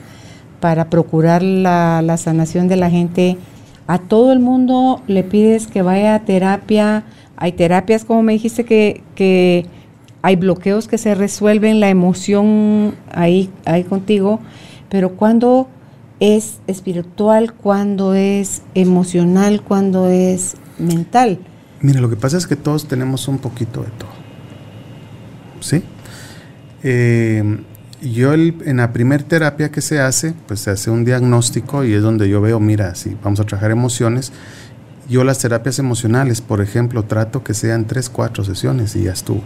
[0.60, 3.38] para procurar la, sanación de la gente?
[3.88, 7.04] A todo el mundo le pides que vaya a terapia.
[7.36, 9.66] Hay terapias, como me dijiste, que, que
[10.22, 14.40] hay bloqueos que se resuelven, la emoción ahí, ahí contigo.
[14.90, 15.68] Pero cuando
[16.20, 21.40] es espiritual, cuando es emocional, cuando es mental.
[21.82, 24.21] Mira, lo que pasa es que todos tenemos un poquito de todo.
[25.62, 25.84] ¿Sí?
[26.84, 27.60] Eh,
[28.02, 32.02] yo en la primer terapia que se hace, pues se hace un diagnóstico y es
[32.02, 34.34] donde yo veo, mira, si vamos a trabajar emociones,
[35.08, 39.44] yo las terapias emocionales, por ejemplo, trato que sean tres, cuatro sesiones y ya estuvo.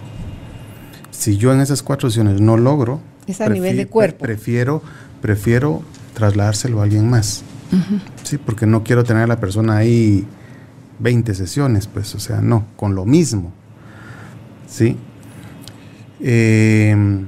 [1.12, 4.20] Si yo en esas cuatro sesiones no logro, es a nivel de cuerpo.
[4.20, 4.82] Prefiero,
[5.22, 5.82] prefiero
[6.14, 7.44] trasladárselo a alguien más.
[8.24, 10.26] Sí, porque no quiero tener a la persona ahí
[11.00, 13.52] 20 sesiones, pues, o sea, no, con lo mismo.
[14.68, 14.98] ¿Sí?
[16.28, 17.28] Em,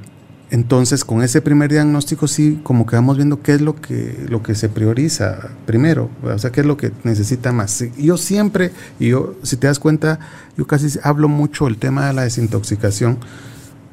[0.50, 4.42] entonces, con ese primer diagnóstico, sí, como que vamos viendo qué es lo que, lo
[4.42, 7.84] que se prioriza primero, o sea, qué es lo que necesita más.
[7.98, 10.20] Yo siempre, y yo, si te das cuenta,
[10.58, 13.20] yo casi hablo mucho el tema de la desintoxicación,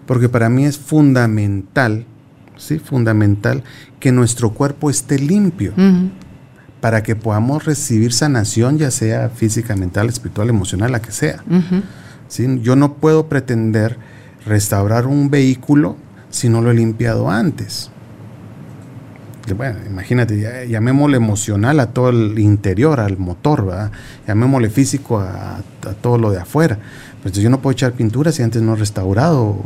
[0.06, 2.06] porque para mí es fundamental
[2.56, 2.78] ¿sí?
[2.78, 3.62] fundamental
[4.00, 5.72] que nuestro cuerpo esté limpio
[6.80, 11.42] para que podamos recibir sanación, ya sea física, mental, espiritual, emocional, la que sea.
[12.62, 13.98] Yo no puedo pretender
[14.46, 15.96] restaurar un vehículo
[16.30, 17.90] si no lo he limpiado antes.
[19.56, 23.92] Bueno, imagínate, llamémosle emocional a todo el interior, al motor, ¿verdad?
[24.26, 25.60] llamémosle físico a
[26.00, 26.78] todo lo de afuera.
[27.24, 29.56] Pues yo no puedo echar pintura si antes no he restaurado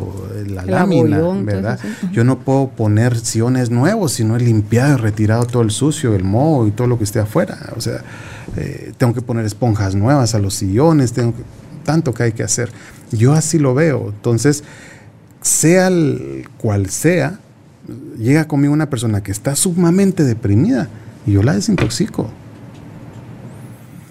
[0.46, 1.76] la lámina, ¿verdad?
[2.12, 6.14] Yo no puedo poner siones nuevos si no he limpiado y retirado todo el sucio,
[6.14, 7.58] el moho y todo lo que esté afuera.
[7.76, 8.04] O sea,
[8.56, 11.34] eh, tengo que poner esponjas nuevas a los sillones, tengo
[11.88, 12.70] tanto que hay que hacer.
[13.12, 14.10] Yo así lo veo.
[14.10, 14.62] Entonces,
[15.40, 15.90] sea
[16.58, 17.40] cual sea,
[18.18, 20.90] llega conmigo una persona que está sumamente deprimida
[21.24, 22.30] y yo la desintoxico.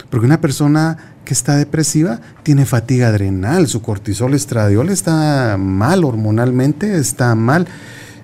[0.10, 6.98] Porque una persona que está depresiva tiene fatiga adrenal, su cortisol estradiol está mal hormonalmente,
[6.98, 7.68] está mal.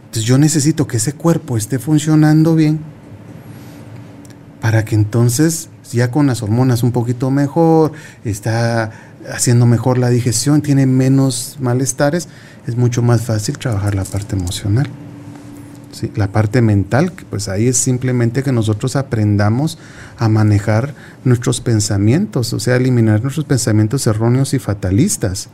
[0.05, 2.79] Entonces yo necesito que ese cuerpo esté funcionando bien
[4.61, 7.91] para que entonces ya con las hormonas un poquito mejor,
[8.23, 8.91] está
[9.31, 12.27] haciendo mejor la digestión, tiene menos malestares,
[12.67, 14.89] es mucho más fácil trabajar la parte emocional.
[16.15, 19.77] La parte mental, pues ahí es simplemente que nosotros aprendamos
[20.17, 25.49] a manejar nuestros pensamientos, o sea, eliminar nuestros pensamientos erróneos y fatalistas.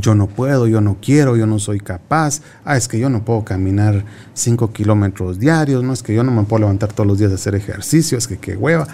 [0.00, 2.40] Yo no puedo, yo no quiero, yo no soy capaz.
[2.64, 6.30] Ah, es que yo no puedo caminar 5 kilómetros diarios, no es que yo no
[6.30, 8.86] me puedo levantar todos los días a hacer ejercicio, es que qué hueva.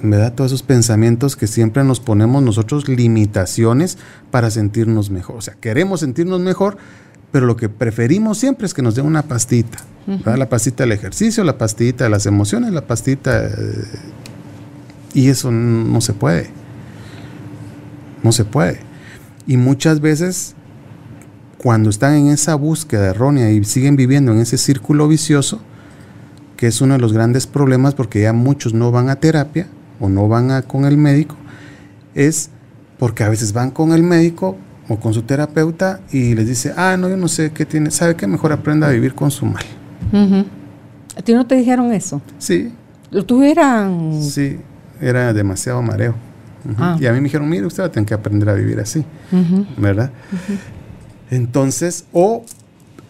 [0.00, 3.98] Me da todos esos pensamientos que siempre nos ponemos nosotros limitaciones
[4.30, 5.36] para sentirnos mejor.
[5.36, 6.76] O sea, queremos sentirnos mejor,
[7.32, 9.78] pero lo que preferimos siempre es que nos den una pastita.
[10.24, 13.46] La pastita del ejercicio, la pastita de las emociones, la pastita...
[13.46, 13.50] Eh,
[15.14, 16.50] y eso no se puede.
[18.22, 18.80] No se puede.
[19.46, 20.54] Y muchas veces,
[21.58, 25.60] cuando están en esa búsqueda errónea y siguen viviendo en ese círculo vicioso,
[26.56, 29.66] que es uno de los grandes problemas porque ya muchos no van a terapia
[30.00, 31.36] o no van a, con el médico,
[32.14, 32.50] es
[32.98, 34.56] porque a veces van con el médico
[34.88, 38.16] o con su terapeuta y les dice, ah, no, yo no sé qué tiene, ¿sabe
[38.16, 38.26] qué?
[38.26, 39.64] Mejor aprenda a vivir con su mal.
[41.16, 42.22] ¿A ti no te dijeron eso?
[42.38, 42.72] Sí.
[43.10, 44.22] ¿Lo tuvieran?
[44.22, 44.58] Sí,
[45.00, 46.14] era demasiado mareo.
[46.76, 46.96] Ah.
[47.00, 49.04] Y a mí me dijeron, mire, usted va a tener que aprender a vivir así,
[49.76, 50.10] ¿verdad?
[51.30, 52.44] Entonces, o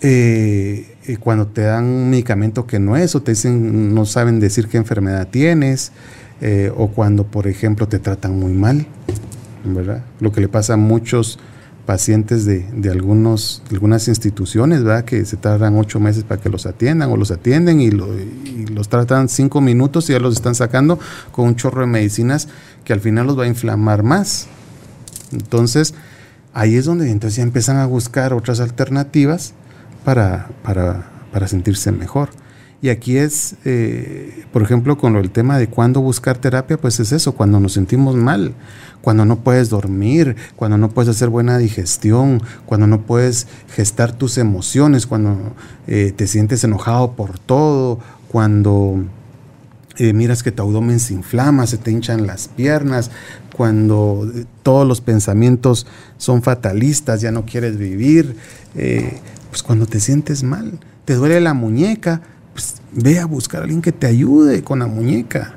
[0.01, 4.41] eh, eh, cuando te dan un medicamento que no es, o te dicen, no saben
[4.41, 5.93] decir qué enfermedad tienes,
[6.41, 8.87] eh, o cuando, por ejemplo, te tratan muy mal,
[9.65, 10.05] ¿verdad?
[10.21, 11.39] Lo que le pasa a muchos
[11.85, 15.05] pacientes de, algunos, algunas instituciones, ¿verdad?
[15.05, 19.29] Que se tardan ocho meses para que los atiendan o los atienden y, los tratan
[19.29, 20.99] cinco minutos y ya los están sacando
[21.33, 22.49] con un chorro de medicinas
[22.85, 24.49] que al final los va a inflamar más.
[25.33, 25.95] Entonces,
[26.53, 29.55] ahí es donde entonces ya empiezan a buscar otras alternativas
[30.05, 32.29] para, para sentirse mejor.
[32.81, 37.11] Y aquí es, eh, por ejemplo, con el tema de cuándo buscar terapia, pues es
[37.11, 38.55] eso, cuando nos sentimos mal,
[39.01, 44.39] cuando no puedes dormir, cuando no puedes hacer buena digestión, cuando no puedes gestar tus
[44.39, 45.37] emociones, cuando
[45.89, 49.03] eh, te sientes enojado por todo, cuando
[49.97, 53.11] eh, miras que tu abdomen se inflama, se te hinchan las piernas,
[53.57, 54.31] cuando
[54.63, 58.37] todos los pensamientos son fatalistas, ya no quieres vivir,
[59.51, 62.23] pues cuando te sientes mal, te duele la muñeca,
[62.59, 65.55] pues, ve a buscar a alguien que te ayude con la muñeca.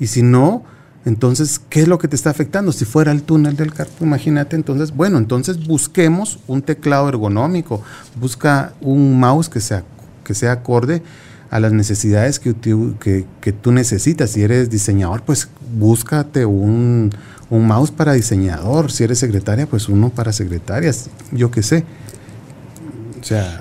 [0.00, 0.64] Y si no,
[1.04, 2.72] entonces, ¿qué es lo que te está afectando?
[2.72, 7.80] Si fuera el túnel del carpo, imagínate, entonces, bueno, entonces busquemos un teclado ergonómico,
[8.20, 9.84] busca un mouse que sea,
[10.24, 11.00] que sea acorde
[11.48, 14.30] a las necesidades que, que, tú necesitas.
[14.30, 17.12] Si eres diseñador, pues búscate un,
[17.50, 18.90] un mouse para diseñador.
[18.90, 21.84] Si eres secretaria, pues uno para secretarias, yo qué sé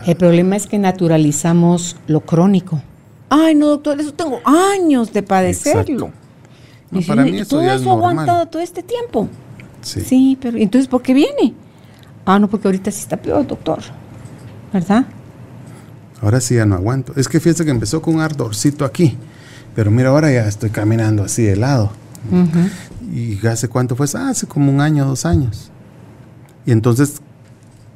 [0.06, 2.82] el problema es que naturalizamos lo crónico.
[3.30, 6.12] Ay, no, doctor, eso tengo años de padecerlo.
[7.08, 9.28] para mí eso todo eso ha aguantado todo este tiempo.
[9.82, 10.02] Sí.
[10.02, 11.54] sí, pero entonces ¿por qué viene?
[12.26, 13.80] Ah, no, porque ahorita sí está peor, doctor.
[14.74, 15.06] ¿Verdad?
[16.22, 17.14] Ahora sí ya no aguanto.
[17.16, 19.18] Es que fíjese que empezó con un ardorcito aquí,
[19.76, 21.92] pero mira, ahora ya estoy caminando así de lado.
[23.14, 24.08] ¿Y hace cuánto fue?
[24.16, 25.72] Ah, hace como un año, dos años.
[26.66, 27.22] Y entonces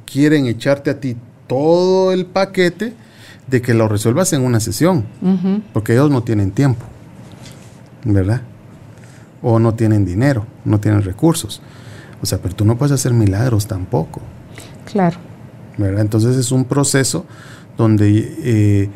[0.06, 1.16] quieren echarte a ti
[1.52, 2.94] todo el paquete
[3.46, 5.04] de que lo resuelvas en una sesión,
[5.74, 6.86] porque ellos no tienen tiempo,
[8.04, 8.40] ¿verdad?
[9.42, 11.60] O no tienen dinero, no tienen recursos.
[12.22, 14.22] O sea, pero tú no puedes hacer milagros tampoco.
[14.90, 15.18] Claro.
[15.76, 16.00] ¿Verdad?
[16.00, 17.26] Entonces es un proceso
[17.76, 18.88] donde eh,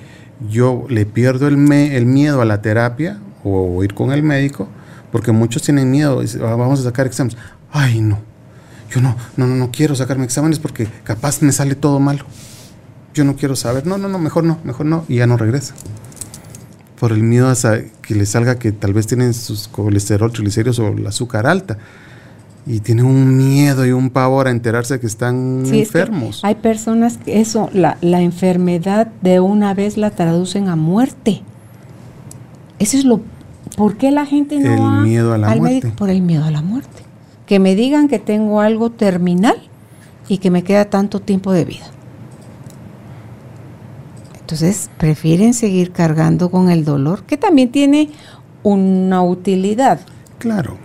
[0.48, 4.66] yo le pierdo el, el, miedo a la terapia o, ir con el médico,
[5.12, 7.36] porque muchos tienen miedo, ah, vamos a sacar exámenes.
[7.70, 8.18] Ay, no,
[8.90, 12.24] yo no, no, no, no quiero sacarme exámenes porque capaz me sale todo malo
[13.16, 15.74] yo no quiero saber, no, no, no, mejor no, mejor no, y ya no regresa.
[17.00, 17.54] Por el miedo a
[18.02, 21.78] que le salga que tal vez tienen sus colesterol, triglicéridos o el azúcar alta.
[22.66, 26.40] Y tienen un miedo y un pavor a enterarse que están enfermos.
[26.42, 31.42] hay personas que eso, la, la enfermedad de una vez la traducen a muerte.
[32.78, 33.20] Eso es lo.
[33.76, 35.62] ¿Por qué la gente no el miedo a la muerte.
[35.62, 35.96] Médico?
[35.96, 37.02] Por el miedo a la muerte.
[37.46, 39.56] Que me digan que tengo algo terminal
[40.28, 41.86] y que me queda tanto tiempo de vida.
[44.46, 48.10] Entonces prefieren seguir cargando con el dolor, que también tiene
[48.62, 49.98] una utilidad.
[50.38, 50.78] Claro.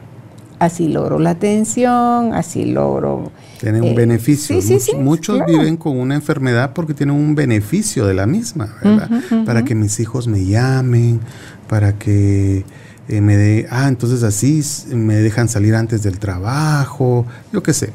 [0.57, 3.31] así logro la atención, así logro...
[3.59, 4.59] Tiene un eh, beneficio.
[4.59, 5.51] sí, sí, sí, muchos claro.
[5.51, 9.09] viven con una enfermedad porque tienen un beneficio de la misma, ¿verdad?
[9.45, 11.19] Para que mis hijos me llamen,
[11.67, 12.65] para que
[13.09, 14.63] eh, me dé, ah, entonces así
[14.95, 17.93] me dejan salir antes del trabajo, yo qué sé.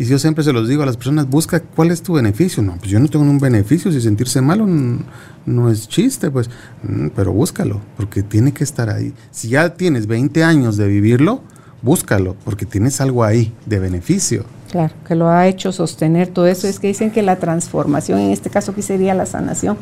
[0.00, 2.62] Y yo siempre se los digo a las personas, busca cuál es tu beneficio.
[2.62, 4.66] No, pues yo no tengo un beneficio, si sentirse malo
[5.44, 6.48] no es chiste, pues,
[6.82, 9.12] Mm, pero búscalo, porque tiene que estar ahí.
[9.30, 11.42] Si ya tienes 20 años de vivirlo,
[11.82, 14.46] búscalo, porque tienes algo ahí de beneficio.
[14.70, 16.66] Claro, que lo ha hecho sostener todo eso.
[16.66, 19.76] Es que dicen que la transformación, en este caso aquí sería la sanación,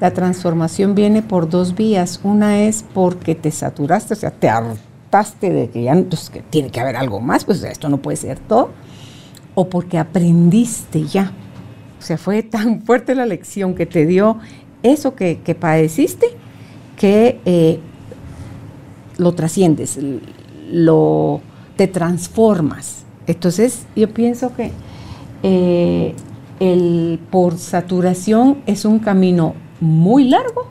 [0.00, 2.18] la transformación viene por dos vías.
[2.24, 6.70] Una es porque te saturaste, o sea, te hartaste de que ya pues, que tiene
[6.70, 8.70] que haber algo más, pues esto no puede ser todo.
[9.60, 11.32] O porque aprendiste ya.
[11.98, 14.38] O sea, fue tan fuerte la lección que te dio
[14.82, 16.28] eso que, que padeciste
[16.96, 17.80] que eh,
[19.18, 19.98] lo trasciendes,
[20.70, 21.42] lo,
[21.76, 23.04] te transformas.
[23.26, 24.70] Entonces, yo pienso que
[25.42, 26.14] eh,
[26.58, 30.66] el por saturación es un camino muy largo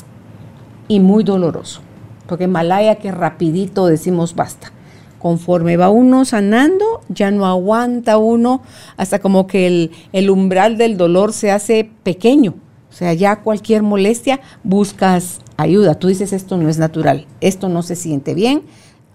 [0.87, 1.81] y muy doloroso.
[2.27, 4.71] Porque Malaya que rapidito decimos basta.
[5.19, 8.61] Conforme va uno sanando, ya no aguanta uno,
[8.97, 12.55] hasta como que el, umbral del dolor se hace pequeño.
[12.89, 15.95] O sea, ya cualquier molestia buscas ayuda.
[15.95, 18.63] Tú dices, esto no es natural, esto no se siente bien,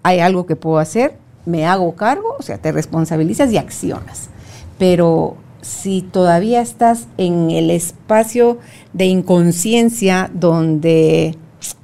[0.03, 4.29] hay algo que puedo hacer, me hago cargo, o sea, te responsabilizas y accionas.
[4.77, 8.59] Pero si todavía estás en el espacio
[8.93, 11.35] de inconsciencia donde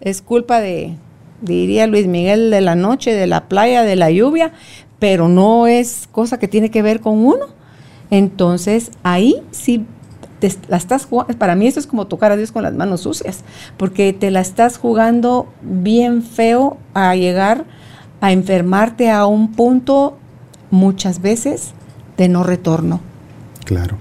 [0.01, 0.95] es culpa de,
[1.41, 4.53] diría Luis Miguel, de la noche, de la playa, de la lluvia,
[4.99, 7.47] pero no es cosa que tiene que ver con uno,
[8.09, 9.85] entonces ahí sí
[10.39, 13.01] te la estás jugando, para mí eso es como tocar a Dios con las manos
[13.01, 13.43] sucias,
[13.77, 17.65] porque te la estás jugando bien feo a llegar
[18.21, 20.17] a enfermarte a un punto
[20.69, 21.73] muchas veces
[22.17, 23.01] de no retorno.
[23.65, 23.97] Claro.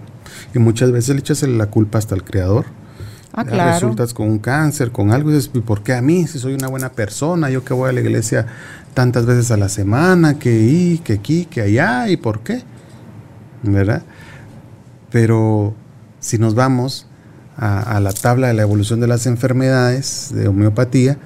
[0.54, 2.66] Y muchas veces le echas la culpa hasta al creador.
[3.32, 3.72] Ah, claro.
[3.72, 6.26] Resultas con un cáncer, con algo, y dices, ¿y por qué a mí?
[6.26, 8.46] Si soy una buena persona, yo que voy a la iglesia
[8.94, 12.62] tantas veces a la semana, que y, que aquí, que allá, ¿y por qué?
[13.62, 14.02] ¿Verdad?
[15.10, 15.74] Pero
[16.18, 17.06] si nos vamos
[17.56, 21.18] a, a la tabla de la evolución de las enfermedades de homeopatía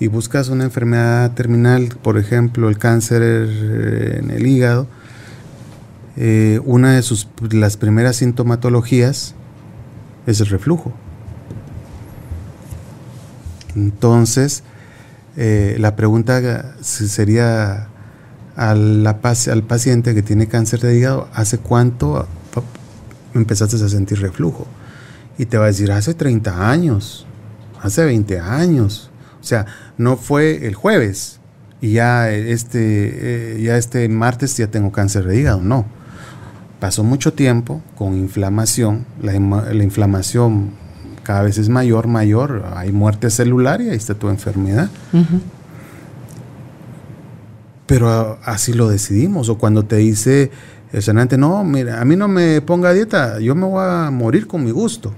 [0.00, 4.86] y buscas una enfermedad terminal, por ejemplo, el cáncer en el hígado,
[6.16, 9.34] eh, una de sus las primeras sintomatologías
[10.26, 10.92] es el reflujo.
[13.74, 14.62] Entonces,
[15.36, 17.88] eh, la pregunta se- sería
[18.56, 19.16] al
[19.68, 22.26] paciente que tiene cáncer de hígado, ¿hace cuánto
[23.34, 24.66] empezaste a sentir reflujo?
[25.38, 27.24] Y te va a decir, hace 30 años,
[27.80, 29.10] hace 20 años.
[29.40, 29.66] O sea,
[29.96, 31.38] no fue el jueves
[31.80, 35.86] y ya este, eh, ya este martes ya tengo cáncer de hígado, no.
[36.80, 39.34] Pasó mucho tiempo con inflamación, la
[39.84, 40.70] inflamación
[41.28, 44.88] cada vez es mayor, mayor, hay muerte celular y ahí está tu enfermedad.
[47.84, 49.50] Pero así lo decidimos.
[49.50, 50.50] O cuando te dice
[50.90, 54.46] el sanante, no, mira, a mí no me ponga dieta, yo me voy a morir
[54.46, 55.12] con mi gusto.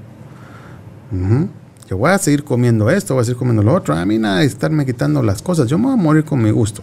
[1.88, 3.94] Yo voy a seguir comiendo esto, voy a seguir comiendo lo otro.
[3.94, 6.50] A mí nada de estarme quitando las cosas, yo me voy a morir con mi
[6.50, 6.82] gusto.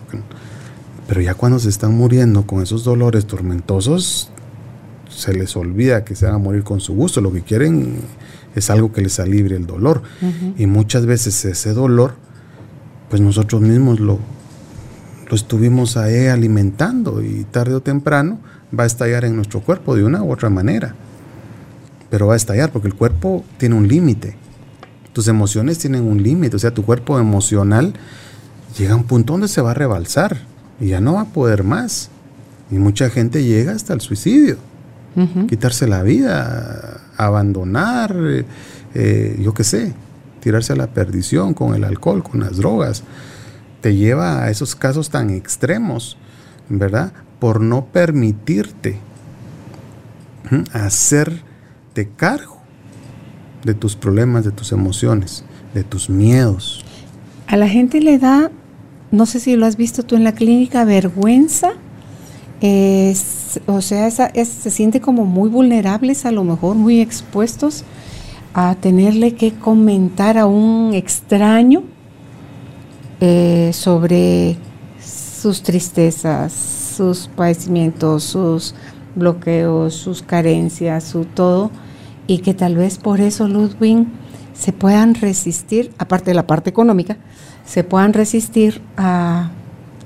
[1.06, 4.32] Pero ya cuando se están muriendo con esos dolores tormentosos,
[5.10, 7.20] se les olvida que se van a morir con su gusto.
[7.20, 7.98] Lo que quieren
[8.60, 10.02] es algo que les alivie el dolor.
[10.58, 12.16] Y muchas veces ese dolor,
[13.10, 14.20] pues nosotros mismos lo,
[15.30, 18.40] lo estuvimos ahí alimentando y tarde o temprano
[18.78, 20.96] va a estallar en nuestro cuerpo de una u otra manera.
[22.10, 24.36] Pero va a estallar porque el cuerpo tiene un límite.
[25.14, 26.56] Tus emociones tienen un límite.
[26.56, 27.94] O sea, tu cuerpo emocional
[28.78, 30.38] llega a un punto donde se va a rebalsar
[30.80, 32.10] y ya no va a poder más.
[32.72, 34.58] Y mucha gente llega hasta el suicidio
[35.48, 38.46] quitarse la vida, abandonar, eh,
[38.94, 39.94] eh, yo qué sé,
[40.40, 43.04] tirarse a la perdición con el alcohol, con las drogas,
[43.82, 46.18] te lleva a esos casos tan extremos,
[46.70, 47.12] ¿verdad?
[47.40, 49.00] Por no permitirte
[50.72, 52.58] hacerte cargo
[53.64, 55.44] de tus problemas, de tus emociones,
[55.74, 56.86] de tus miedos.
[57.48, 58.52] A la gente le da,
[59.12, 61.74] no sé si lo has visto tú en la clínica, vergüenza.
[62.60, 67.84] O sea, se siente como muy vulnerables, a lo mejor muy expuestos
[68.54, 71.84] a tenerle que comentar a un extraño
[73.22, 74.58] eh, sobre
[75.00, 78.74] sus tristezas, sus padecimientos, sus
[79.16, 81.70] bloqueos, sus carencias, su todo,
[82.26, 84.08] y que tal vez por eso Ludwig
[84.54, 87.18] se puedan resistir, aparte de la parte económica,
[87.66, 89.52] se puedan resistir a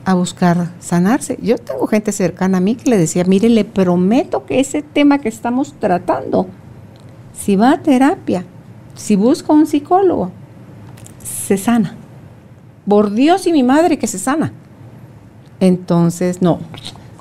[0.05, 1.37] a buscar sanarse.
[1.41, 5.19] Yo tengo gente cercana a mí que le decía, mire, le prometo que ese tema
[5.19, 6.47] que estamos tratando,
[7.33, 8.45] si va a terapia,
[8.95, 10.31] si busca un psicólogo,
[11.23, 11.95] se sana.
[12.87, 14.53] Por Dios y mi madre que se sana.
[15.59, 16.59] Entonces, no,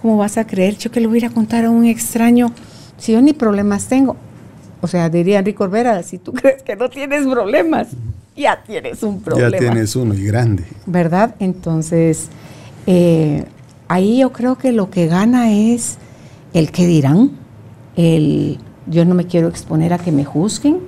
[0.00, 2.52] ¿cómo vas a creer yo que le voy a contar a un extraño
[2.96, 4.16] si yo ni problemas tengo?
[4.80, 7.88] O sea, diría Enrique Orbera, si tú crees que no tienes problemas,
[8.34, 9.50] ya tienes un problema.
[9.50, 10.64] Ya tienes uno y grande.
[10.86, 11.34] ¿Verdad?
[11.38, 12.30] Entonces,
[12.92, 13.44] eh,
[13.86, 15.98] ahí yo creo que lo que gana es
[16.52, 17.30] el que dirán,
[17.94, 20.78] el yo no me quiero exponer a que me juzguen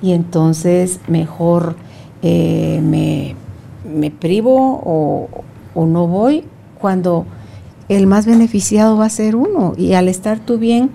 [0.00, 1.76] y entonces mejor
[2.22, 5.28] eh, me, privo o,
[5.74, 6.44] o no voy
[6.80, 7.26] cuando
[7.90, 9.74] el más beneficiado va a ser uno.
[9.76, 10.88] Y al estar tú bien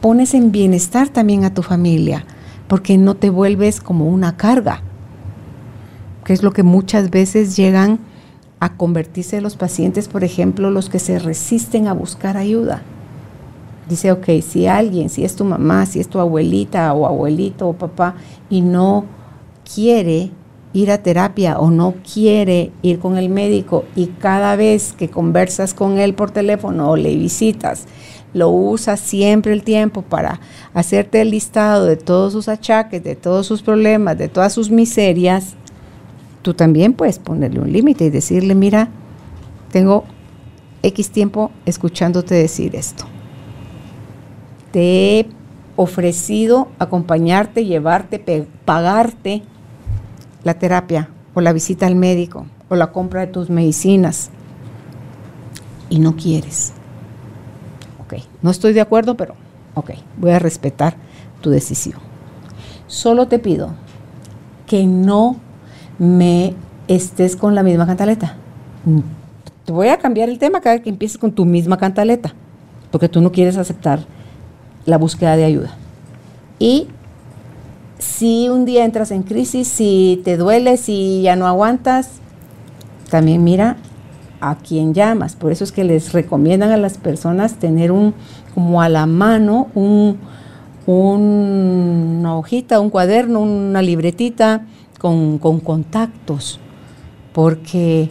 [0.00, 2.24] pones en bienestar también a tu familia
[2.68, 4.82] porque no te vuelves como una carga
[6.24, 7.98] que es lo que muchas veces llegan
[8.60, 12.82] a convertirse los pacientes, por ejemplo, los que se resisten a buscar ayuda.
[13.88, 17.72] Dice, ok, si alguien, si es tu mamá, si es tu abuelita o abuelito o
[17.72, 18.16] papá
[18.50, 19.06] y no
[19.74, 20.30] quiere
[20.72, 25.72] ir a terapia o no quiere ir con el médico y cada vez que conversas
[25.72, 27.86] con él por teléfono o le visitas,
[28.34, 30.40] lo usa siempre el tiempo para
[30.74, 35.54] hacerte el listado de todos sus achaques, de todos sus problemas, de todas sus miserias,
[36.42, 38.88] tú también puedes ponerle un límite y decirle, mira,
[39.72, 40.04] tengo
[40.82, 43.04] X tiempo escuchándote decir esto.
[44.72, 45.28] Te he
[45.76, 49.42] ofrecido acompañarte, llevarte, pagarte
[50.44, 54.30] la terapia o la visita al médico o la compra de tus medicinas
[55.88, 56.72] y no quieres.
[58.00, 59.34] Ok, no estoy de acuerdo, pero
[59.74, 60.96] ok, voy a respetar
[61.40, 62.00] tu decisión.
[62.86, 63.70] Solo te pido
[64.66, 65.36] que no
[65.98, 66.54] me
[66.86, 68.36] estés con la misma cantaleta.
[69.64, 72.34] Te voy a cambiar el tema cada vez que empieces con tu misma cantaleta,
[72.90, 74.00] porque tú no quieres aceptar
[74.86, 75.74] la búsqueda de ayuda.
[76.58, 76.88] Y
[77.98, 82.12] si un día entras en crisis, si te duele, si ya no aguantas,
[83.10, 83.76] también mira
[84.40, 85.36] a quién llamas.
[85.36, 88.14] Por eso es que les recomiendan a las personas tener un,
[88.54, 90.18] como a la mano, un,
[90.86, 94.62] una hojita, un cuaderno, una libretita
[94.98, 96.60] con, contactos,
[97.32, 98.10] porque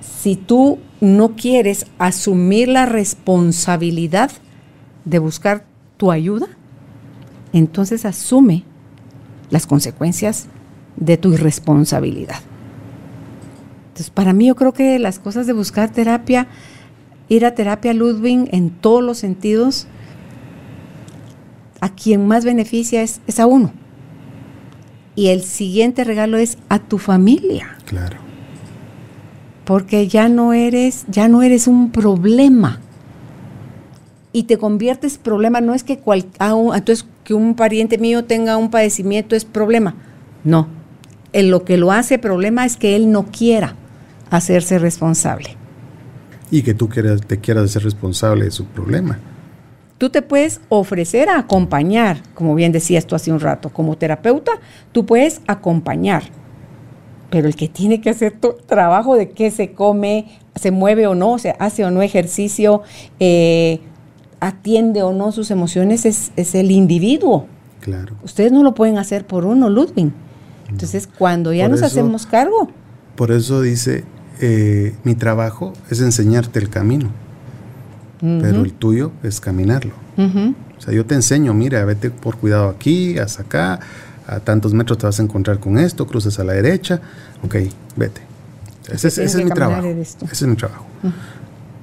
[0.00, 4.30] si tú no quieres asumir la responsabilidad
[5.04, 5.64] de buscar
[5.96, 6.48] tu ayuda,
[7.52, 8.64] entonces asume
[9.50, 10.46] las consecuencias
[10.96, 12.40] de tu irresponsabilidad.
[13.88, 16.48] Entonces, para mí yo creo que las cosas de buscar terapia,
[17.28, 19.86] ir a terapia Ludwig en todos los sentidos,
[21.80, 23.72] a quien más beneficia es, es a uno.
[25.14, 27.76] Y el siguiente regalo es a tu familia.
[27.86, 28.16] Claro.
[29.64, 32.80] Porque ya no eres, ya no eres un problema.
[34.32, 36.26] Y te conviertes problema, no es que cual,
[36.74, 39.94] entonces que un pariente mío tenga un padecimiento es problema.
[40.42, 40.68] No.
[41.32, 43.76] En lo que lo hace problema es que él no quiera
[44.30, 45.56] hacerse responsable.
[46.50, 49.18] Y que tú quieras, te quieras hacer responsable de su problema.
[50.02, 54.50] Tú te puedes ofrecer a acompañar, como bien decías tú hace un rato, como terapeuta,
[54.90, 56.24] tú puedes acompañar.
[57.30, 60.26] Pero el que tiene que hacer tu trabajo de qué se come,
[60.56, 62.82] se mueve o no, se hace o no ejercicio,
[63.20, 63.78] eh,
[64.40, 67.46] atiende o no sus emociones, es, el individuo.
[67.78, 68.16] Claro.
[68.24, 70.10] Ustedes no lo pueden hacer por uno, Ludwig.
[70.68, 72.72] Entonces, cuando ya nos hacemos cargo.
[73.14, 74.02] Por eso dice,
[74.40, 77.21] eh, mi trabajo es enseñarte el camino
[78.22, 79.92] pero el tuyo es caminarlo.
[80.16, 83.80] O sea, yo te enseño, mira, vete por cuidado aquí, hasta acá,
[84.26, 87.00] a tantos metros te vas a encontrar con esto, cruces a la derecha,
[87.44, 87.56] ok,
[87.96, 88.20] vete.
[88.90, 89.86] Ese, es, mi trabajo.
[89.86, 90.86] Ese es mi trabajo.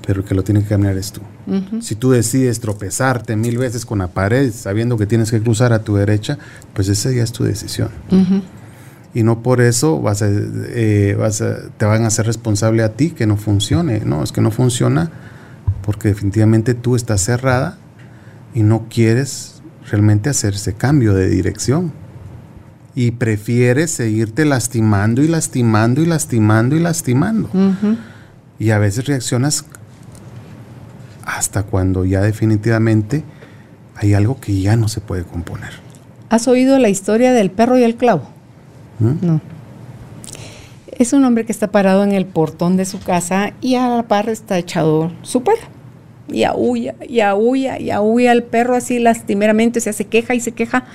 [0.05, 1.21] Pero el que lo tiene que caminar es tú.
[1.81, 5.79] Si tú decides tropezarte mil veces con la pared sabiendo que tienes que cruzar a
[5.79, 6.37] tu derecha,
[6.73, 7.89] pues esa ya es tu decisión.
[9.13, 12.93] Y no por eso vas a, eh, vas a, te van a hacer responsable a
[12.93, 14.01] ti que no funcione.
[14.05, 15.11] No, es que no funciona
[15.84, 17.77] porque definitivamente tú estás cerrada
[18.53, 21.91] y no quieres realmente hacer ese cambio de dirección.
[22.95, 27.49] Y prefieres seguirte lastimando y lastimando y lastimando y lastimando.
[28.57, 29.65] Y a veces reaccionas
[31.23, 33.23] hasta cuando ya definitivamente
[33.95, 35.71] hay algo que ya no se puede componer.
[36.30, 38.30] ¿Has oído la historia del perro y el clavo?
[38.99, 39.25] ¿Mm?
[39.25, 39.41] No.
[40.99, 44.03] Es un hombre que está parado en el portón de su casa y a la
[44.03, 45.79] par está echado su perro
[46.31, 50.39] y aúlla, y aúlla, y aúlla al perro así lastimeramente, o sea, se queja y
[50.39, 50.85] se queja.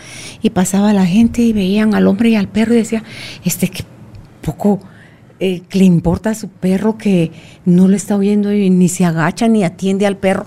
[0.43, 3.03] Y pasaba la gente y veían al hombre y al perro y decía,
[3.45, 3.85] este que
[4.43, 4.81] poco
[5.41, 7.33] eh, le importa a su perro que
[7.65, 10.47] no lo está oyendo y ni se agacha ni atiende al perro.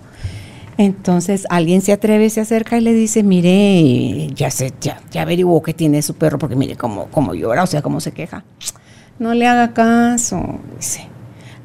[0.77, 5.63] Entonces alguien se atreve, se acerca y le dice, mire, ya sé, ya, ya averiguó
[5.63, 8.43] que tiene su perro, porque mire cómo, cómo llora, o sea, cómo se queja.
[9.20, 11.07] No le haga caso, dice.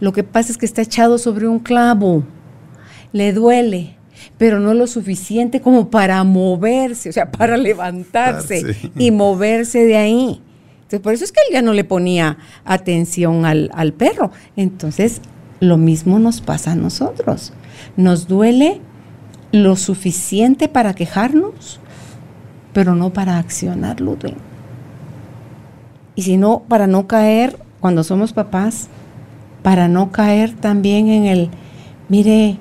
[0.01, 2.25] Lo que pasa es que está echado sobre un clavo,
[3.13, 3.97] le duele,
[4.39, 10.43] pero no lo suficiente como para moverse, o sea, para levantarse y moverse de ahí.
[10.83, 14.33] Entonces, por eso es que él ya no le ponía atención al, al perro.
[14.57, 15.21] Entonces,
[15.61, 17.53] lo mismo nos pasa a nosotros.
[17.97, 18.81] Nos duele
[19.53, 21.79] lo suficiente para quejarnos,
[22.73, 24.35] pero no para accionar, Ludwig.
[26.15, 28.89] Y si no, para no caer, cuando somos papás,
[29.63, 31.51] para no caer también en el,
[32.09, 32.59] mire,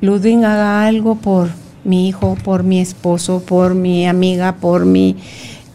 [0.00, 1.48] Ludwig haga algo por
[1.84, 5.16] mi hijo, por mi esposo, por mi amiga, por mi,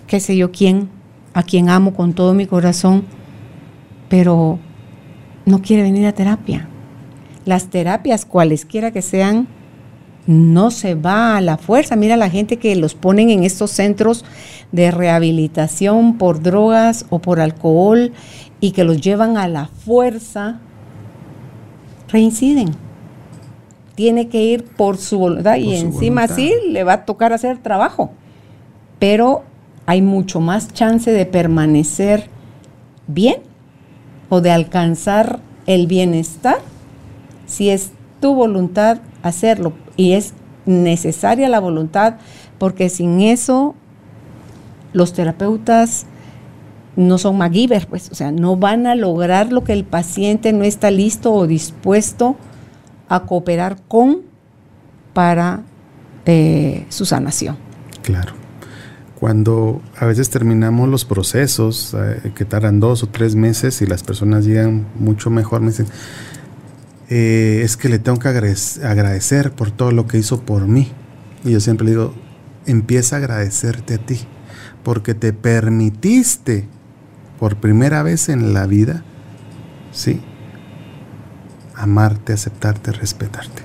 [0.08, 0.89] qué sé yo, quién,
[1.34, 3.04] a quien amo con todo mi corazón,
[4.08, 4.60] pero
[5.46, 6.68] no quiere venir a terapia.
[7.46, 9.48] Las terapias, cualesquiera que sean,
[10.28, 11.95] no se va a la fuerza.
[11.95, 14.26] Mira la gente que los ponen en estos centros
[14.71, 18.11] de rehabilitación por drogas o por alcohol
[18.59, 20.59] y que los llevan a la fuerza,
[22.09, 22.69] reinciden.
[23.95, 28.11] Tiene que ir por su voluntad y encima sí le va a tocar hacer trabajo.
[28.99, 29.43] Pero
[29.86, 32.30] hay mucho más chance de permanecer
[33.07, 33.38] bien
[34.30, 36.57] o de alcanzar el bienestar
[37.45, 40.34] si es tu voluntad hacerlo y es
[40.66, 42.16] necesaria la voluntad
[42.57, 43.76] porque sin eso
[44.93, 46.05] los terapeutas
[46.95, 50.63] no son MacGyver, pues, o sea, no van a lograr lo que el paciente no
[50.63, 52.38] está listo o dispuesto
[53.09, 54.22] a cooperar con
[55.13, 55.61] para
[56.26, 57.57] eh, su sanación.
[58.01, 58.34] Claro.
[59.20, 64.03] Cuando a veces terminamos los procesos, eh, que tardan dos o tres meses y las
[64.03, 65.88] personas llegan mucho mejor, me dicen,
[67.10, 70.91] eh, es que le tengo que agradecer por todo lo que hizo por mí.
[71.43, 72.14] Y yo siempre le digo,
[72.66, 74.20] empieza a agradecerte a ti,
[74.84, 76.68] porque te permitiste
[77.39, 79.03] por primera vez en la vida,
[79.91, 80.22] ¿sí?
[81.76, 83.64] Amarte, aceptarte, respetarte.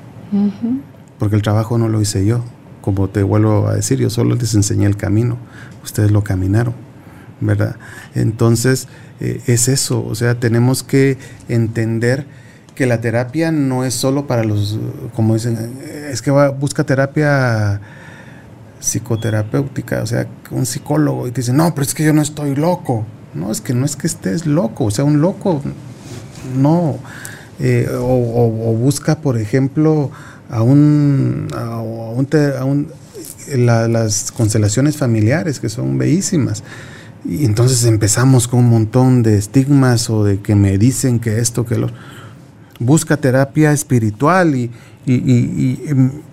[1.18, 2.44] Porque el trabajo no lo hice yo,
[2.80, 5.38] como te vuelvo a decir, yo solo les enseñé el camino,
[5.82, 6.74] ustedes lo caminaron,
[7.40, 7.76] ¿verdad?
[8.14, 8.88] Entonces,
[9.20, 11.18] eh, es eso, o sea, tenemos que
[11.48, 12.26] entender
[12.74, 14.78] que la terapia no es solo para los,
[15.14, 15.78] como dicen,
[16.10, 17.80] es que va, busca terapia
[18.80, 22.54] psicoterapéutica, o sea, un psicólogo y te dice, no, pero es que yo no estoy
[22.54, 23.04] loco.
[23.32, 25.62] No, es que no es que estés loco, o sea, un loco,
[26.56, 26.98] no.
[27.60, 30.10] Eh, o, busca, por ejemplo,
[30.48, 31.80] a un, a
[32.64, 32.88] un,
[33.56, 36.64] las constelaciones familiares que son bellísimas.
[37.24, 41.66] Y entonces empezamos con un montón de estigmas o de que me dicen que esto,
[41.66, 41.88] que lo
[42.80, 44.70] busca terapia espiritual y,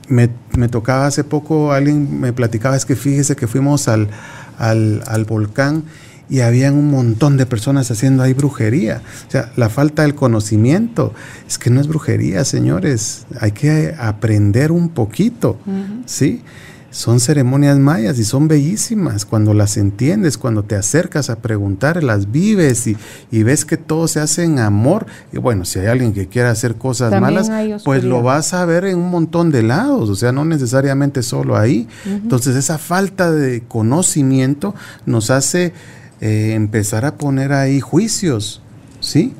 [0.10, 4.10] me, tocaba hace poco, alguien me platicaba, es que fíjese que fuimos al,
[4.58, 5.84] al, volcán
[6.30, 9.02] y habían un montón de personas haciendo ahí brujería.
[9.28, 11.14] O sea, la falta del conocimiento,
[11.48, 15.58] es que no es brujería, señores, hay que aprender un poquito,
[16.06, 16.41] ¿sí?
[16.90, 22.32] Son ceremonias mayas y son bellísimas cuando las entiendes, cuando te acercas a preguntar, las
[22.32, 25.06] vives y, ves que todo se hace en amor.
[25.34, 27.52] Y bueno, si hay alguien que quiera hacer cosas malas,
[27.84, 31.58] pues lo vas a ver en un montón de lados, o sea, no necesariamente solo
[31.58, 31.88] ahí.
[32.06, 34.74] Entonces esa falta de conocimiento
[35.06, 35.74] nos hace
[36.22, 38.62] eh, empezar a poner ahí juicios,
[39.02, 39.34] ¿sí?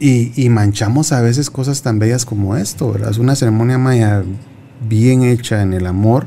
[0.00, 3.10] Y, y, manchamos a veces cosas tan bellas como esto, ¿verdad?
[3.10, 4.22] Es una ceremonia maya
[4.80, 6.26] bien hecha en el amor,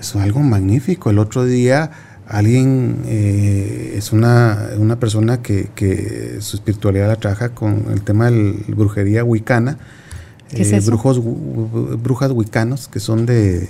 [0.00, 1.10] es algo magnífico.
[1.10, 1.90] El otro día
[2.28, 8.30] alguien, eh, es una, una persona que, que, su espiritualidad la trabaja con el tema
[8.30, 9.78] de la brujería wicana.
[10.50, 11.20] Eh, brujos,
[12.02, 13.68] brujas wicanos que son de,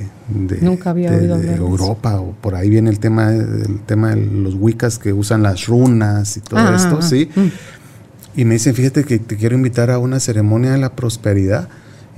[0.61, 4.54] Nunca había oído de Europa o por ahí viene el tema, el tema de los
[4.54, 7.30] wicas que usan las runas y todo ah, esto, ¿sí?
[7.34, 8.40] Mm.
[8.40, 11.68] Y me dicen, fíjate que te quiero invitar a una ceremonia de la prosperidad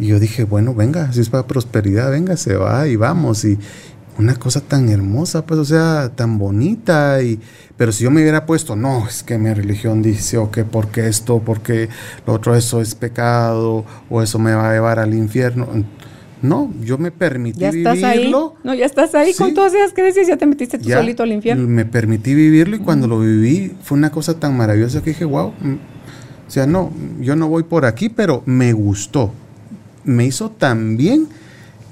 [0.00, 3.44] y yo dije, bueno, venga, si es para prosperidad, venga, se va y vamos.
[3.44, 3.58] Y
[4.16, 7.22] una cosa tan hermosa, pues, o sea, tan bonita.
[7.22, 7.38] Y,
[7.76, 11.06] pero si yo me hubiera puesto, no, es que mi religión dice, o que porque
[11.06, 11.90] esto, porque
[12.26, 15.68] lo otro, eso es pecado, o eso me va a llevar al infierno.
[16.40, 18.54] No, yo me permití ¿Ya estás vivirlo.
[18.56, 18.60] Ahí?
[18.64, 21.68] No, ya estás ahí con todas esas creencias, ya te metiste tú solito al infierno.
[21.68, 25.52] Me permití vivirlo y cuando lo viví fue una cosa tan maravillosa que dije, wow.
[25.60, 25.74] Mm,
[26.48, 26.90] o sea, no,
[27.20, 29.30] yo no voy por aquí, pero me gustó
[30.04, 31.28] me hizo tan bien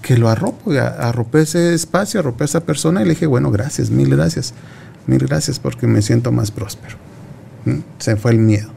[0.03, 3.91] que lo arropo, arropé ese espacio, arropé a esa persona y le dije, bueno, gracias,
[3.91, 4.55] mil gracias,
[5.07, 6.97] mil gracias porque me siento más próspero.
[7.99, 8.71] se fue el miedo.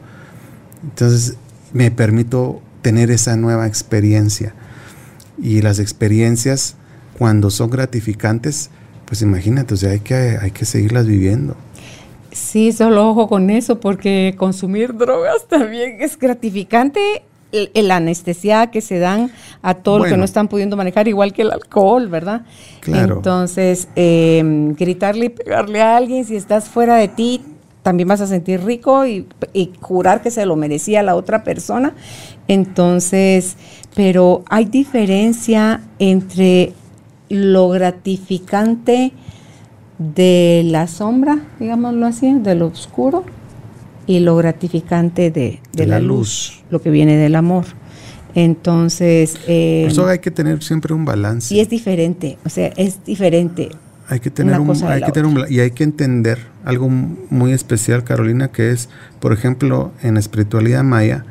[0.82, 1.36] Entonces
[1.72, 4.54] me permito tener esa nueva experiencia.
[5.40, 6.76] Y las experiencias,
[7.18, 8.70] cuando son gratificantes,
[9.06, 11.56] pues imagínate, o sea, hay que, hay que seguirlas viviendo.
[12.32, 17.00] Sí, solo ojo con eso, porque consumir drogas también es gratificante.
[17.52, 19.30] El, anestesia que se dan
[19.60, 22.42] a todos los que no están pudiendo manejar, igual que el alcohol, ¿verdad?
[22.80, 23.16] Claro.
[23.16, 27.42] Entonces, em, gritarle y pegarle a alguien, si estás fuera de ti,
[27.82, 29.26] también vas a sentir rico y,
[29.80, 31.94] jurar que se lo merecía la otra persona.
[32.48, 33.56] Entonces,
[33.94, 36.72] pero hay diferencia entre
[37.28, 39.12] lo gratificante
[39.98, 43.24] de la sombra, digámoslo así, de lo oscuro,
[44.06, 47.64] y lo gratificante de, la, luz, lo que viene del amor.
[48.34, 49.36] Entonces...
[49.46, 51.54] Eh, eso hay que tener siempre un balance.
[51.54, 53.70] Y es diferente, o sea, es diferente.
[54.08, 58.04] Hay que tener, un, hay que tener un, y hay que entender algo muy especial,
[58.04, 58.88] Carolina, que es,
[59.20, 61.24] por ejemplo, en la espiritualidad maya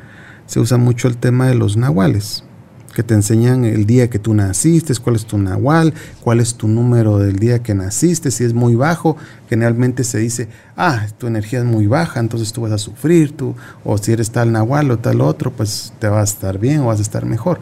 [0.46, 2.44] se usa mucho el tema de los nahuales
[2.92, 6.68] que te enseñan el día que tú naciste, cuál es tu nahual, cuál es tu
[6.68, 9.16] número del día que naciste, si es muy bajo,
[9.52, 10.48] generalmente se dice,
[10.78, 14.30] ah, tu energía es muy baja, entonces tú vas a sufrir, tú, o si eres
[14.30, 17.26] tal nahual o tal otro, pues te vas a estar bien o vas a estar
[17.26, 17.60] mejor.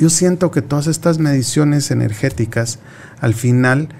[0.00, 2.80] Yo siento que todas estas mediciones energéticas
[3.20, 3.90] al final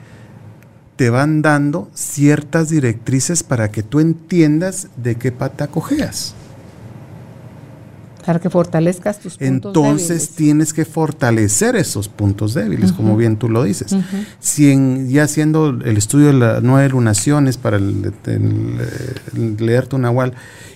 [0.96, 6.34] te van dando ciertas directrices para que tú entiendas de qué pata cojeas.
[8.29, 13.49] Para que fortalezcas tus puntos Entonces tienes que fortalecer esos puntos débiles, como bien tú
[13.49, 13.97] lo dices.
[14.39, 20.35] si ya haciendo el estudio de las nueve lunaciones para leer tu Nahual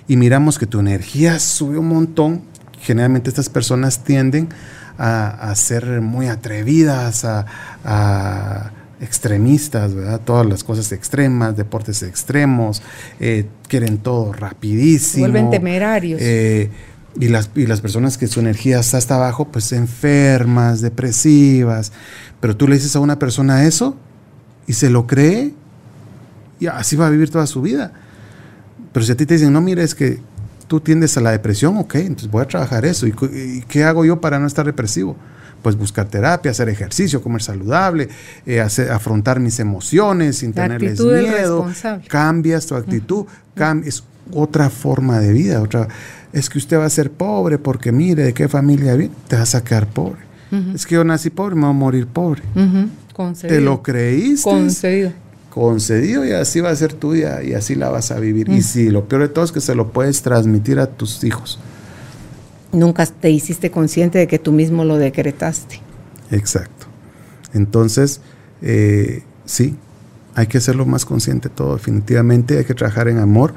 [0.09, 2.41] y miramos que tu energía sube un montón,
[2.81, 4.49] generalmente estas personas tienden
[4.97, 10.23] a, ser muy atrevidas, a, extremistas, ¿verdad?
[10.25, 12.81] Todas las cosas extremas, deportes extremos,
[13.21, 15.25] eh, quieren todo rapidísimo.
[15.25, 16.19] Vuelven temerarios.
[16.23, 16.71] Eh,
[17.19, 21.93] y las, y las personas que su energía está hasta abajo, pues enfermas, depresivas.
[22.41, 23.97] Pero tú le dices a una persona eso
[24.67, 25.53] y se lo cree
[26.59, 27.93] y así va a vivir toda su vida.
[28.93, 30.21] Pero si a ti te dicen, no, mire, es que
[30.69, 33.07] tú tiendes a la depresión, ok, entonces voy a trabajar eso.
[33.07, 35.17] ¿Y, qué hago yo para no estar depresivo?
[35.61, 38.09] Pues buscar terapia, hacer ejercicio, comer saludable,
[38.47, 41.69] eh, afrontar mis emociones sin tenerles miedo.
[42.09, 43.27] Cambias tu actitud,
[43.85, 45.89] es otra forma de vida, otra
[46.33, 49.55] es que usted va a ser pobre porque mire de qué familia viene, te vas
[49.55, 50.33] a quedar pobre.
[50.75, 52.43] Es que yo nací pobre, me voy a morir pobre.
[53.41, 54.51] Te lo creíste.
[54.51, 55.13] Concedido.
[55.49, 58.51] Concedido y así va a ser tu vida y así la vas a vivir.
[58.51, 61.59] Y sí, lo peor de todo es que se lo puedes transmitir a tus hijos.
[62.73, 65.81] Nunca te hiciste consciente de que tú mismo lo decretaste.
[66.31, 66.87] Exacto.
[67.55, 68.21] Entonces,
[68.63, 69.77] eh, sí,
[70.35, 71.75] hay que hacerlo más consciente todo.
[71.75, 73.55] Definitivamente hay que trabajar en amor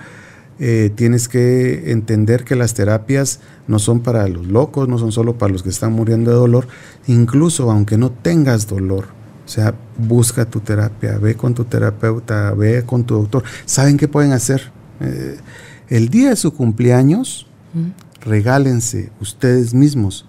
[0.59, 5.37] eh, tienes que entender que las terapias no son para los locos, no son solo
[5.37, 6.67] para los que están muriendo de dolor,
[7.07, 9.07] incluso aunque no tengas dolor.
[9.45, 13.43] O sea, busca tu terapia, ve con tu terapeuta, ve con tu doctor.
[13.65, 14.71] ¿Saben qué pueden hacer?
[15.01, 15.37] Eh,
[15.89, 17.47] el día de su cumpleaños,
[18.21, 20.25] regálense ustedes mismos.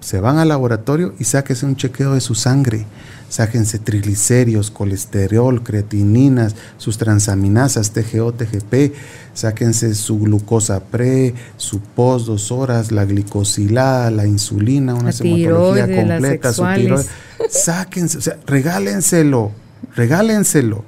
[0.00, 2.86] Se van al laboratorio y sáquense un chequeo de su sangre
[3.28, 8.94] sáquense triglicéridos, colesterol, creatininas, sus transaminasas, TGO, TGP,
[9.34, 16.52] sáquense su glucosa pre, su post dos horas, la glicosilada, la insulina, una hematología completa,
[16.52, 17.08] su tiroides.
[17.50, 19.52] Sáquense, o sea, regálenselo,
[19.94, 20.84] regálenselo.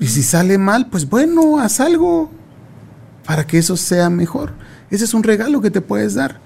[0.00, 2.30] Y si sale mal, pues bueno, haz algo
[3.26, 4.52] para que eso sea mejor.
[4.90, 6.40] Ese es un regalo que te puedes dar.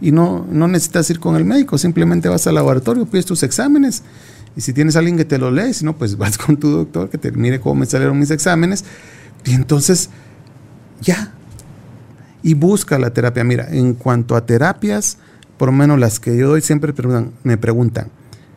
[0.00, 4.02] Y no, no necesitas ir con el médico, simplemente vas al laboratorio, pides tus exámenes
[4.56, 7.10] y si tienes alguien que te lo lee, si no, pues vas con tu doctor
[7.10, 8.84] que te mire cómo me salieron mis exámenes.
[9.44, 10.10] Y entonces,
[11.00, 11.32] ya.
[12.42, 13.44] Y busca la terapia.
[13.44, 15.18] Mira, en cuanto a terapias,
[15.56, 16.92] por lo menos las que yo doy, siempre
[17.42, 18.08] me preguntan,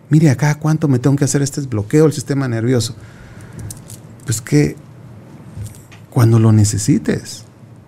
[0.10, 2.96] mire acá, ¿cuánto me tengo que hacer este bloqueo del sistema nervioso?
[4.26, 4.76] Pues que
[6.10, 7.44] cuando lo necesites.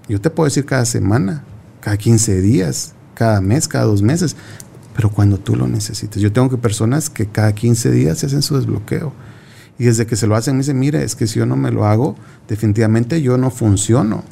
[0.08, 1.44] Yo te puedo decir cada semana,
[1.80, 4.36] cada 15 días, cada mes, cada dos meses
[4.96, 6.22] pero cuando tú lo necesites.
[6.22, 9.12] Yo tengo que personas que cada 15 días se hacen su desbloqueo.
[9.78, 11.70] Y desde que se lo hacen me dicen, mire, es que si yo no me
[11.70, 12.16] lo hago,
[12.48, 14.24] definitivamente yo no funciono.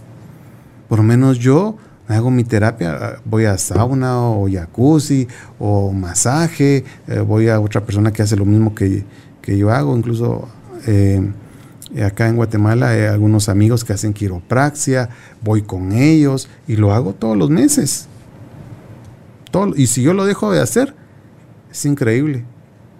[0.88, 1.76] Por lo menos yo
[2.07, 5.28] hago mi terapia, voy a sauna o jacuzzi
[5.59, 9.05] o masaje, eh, voy a otra persona que hace lo mismo que,
[9.45, 10.47] yo hago, incluso
[10.88, 11.30] eh,
[12.05, 15.09] acá en Guatemala hay algunos amigos que hacen quiropraxia,
[15.41, 18.07] voy con ellos y lo hago todos los meses
[19.75, 20.95] y si yo lo dejo de hacer,
[21.71, 22.45] es increíble.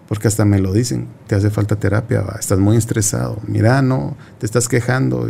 [0.08, 4.46] Porque hasta me lo dicen, te hace falta terapia, estás muy estresado, mira, no, te
[4.46, 5.28] estás quejando.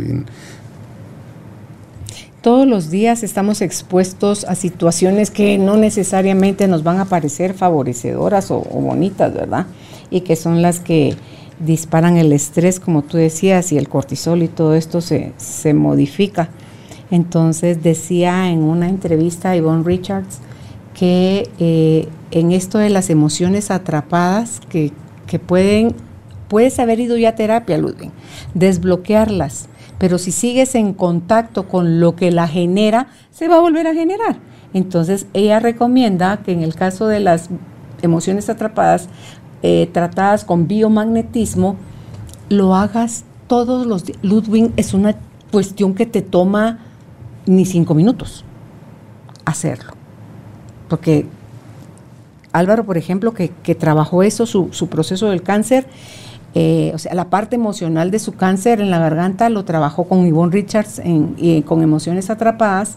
[2.42, 8.50] todos los días estamos expuestos a situaciones que no necesariamente nos van a parecer favorecedoras
[8.50, 9.66] o, bonitas, ¿verdad?
[10.10, 11.16] Y que son las que
[11.60, 15.32] disparan el estrés, como tú decías, y el cortisol y todo esto se,
[15.72, 16.50] modifica.
[17.10, 20.40] Entonces decía en una entrevista a Yvonne Richards
[20.94, 24.92] que eh, en esto de las emociones atrapadas que,
[25.26, 25.94] que pueden,
[26.48, 28.10] puedes haber ido ya a terapia, Ludwig,
[28.54, 29.68] desbloquearlas
[29.98, 33.94] pero si sigues en contacto con lo que la genera, se va a volver a
[33.94, 34.36] generar.
[34.72, 37.48] Entonces ella recomienda que en el caso de las
[38.02, 39.08] emociones atrapadas,
[39.62, 41.76] eh, tratadas con biomagnetismo,
[42.48, 44.18] lo hagas todos los días.
[44.22, 45.14] Ludwig es una
[45.50, 46.80] cuestión que te toma
[47.46, 48.44] ni cinco minutos
[49.44, 49.92] hacerlo.
[50.94, 51.26] Porque
[52.52, 55.86] Álvaro, por ejemplo, que, trabajó eso, su, su proceso del cáncer,
[56.54, 60.24] eh, o sea, la parte emocional de su cáncer en la garganta lo trabajó con
[60.24, 61.02] Yvonne Richards
[61.64, 62.94] con emociones atrapadas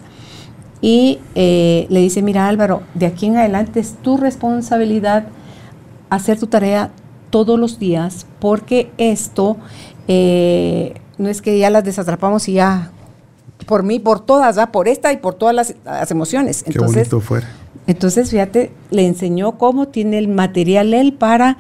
[0.80, 5.26] y eh, le dice, mira Álvaro, de aquí en adelante es tu responsabilidad
[6.12, 6.91] hacer tu tarea
[7.32, 9.58] todos los días porque esto
[10.08, 12.91] eh, no es que ya las desatrapamos y ya
[13.66, 16.64] por mí, por todas, por esta y por todas las, emociones.
[16.66, 17.48] Entonces, Qué bonito fuera.
[17.88, 21.58] Entonces, fíjate, le enseñó cómo tiene el material él para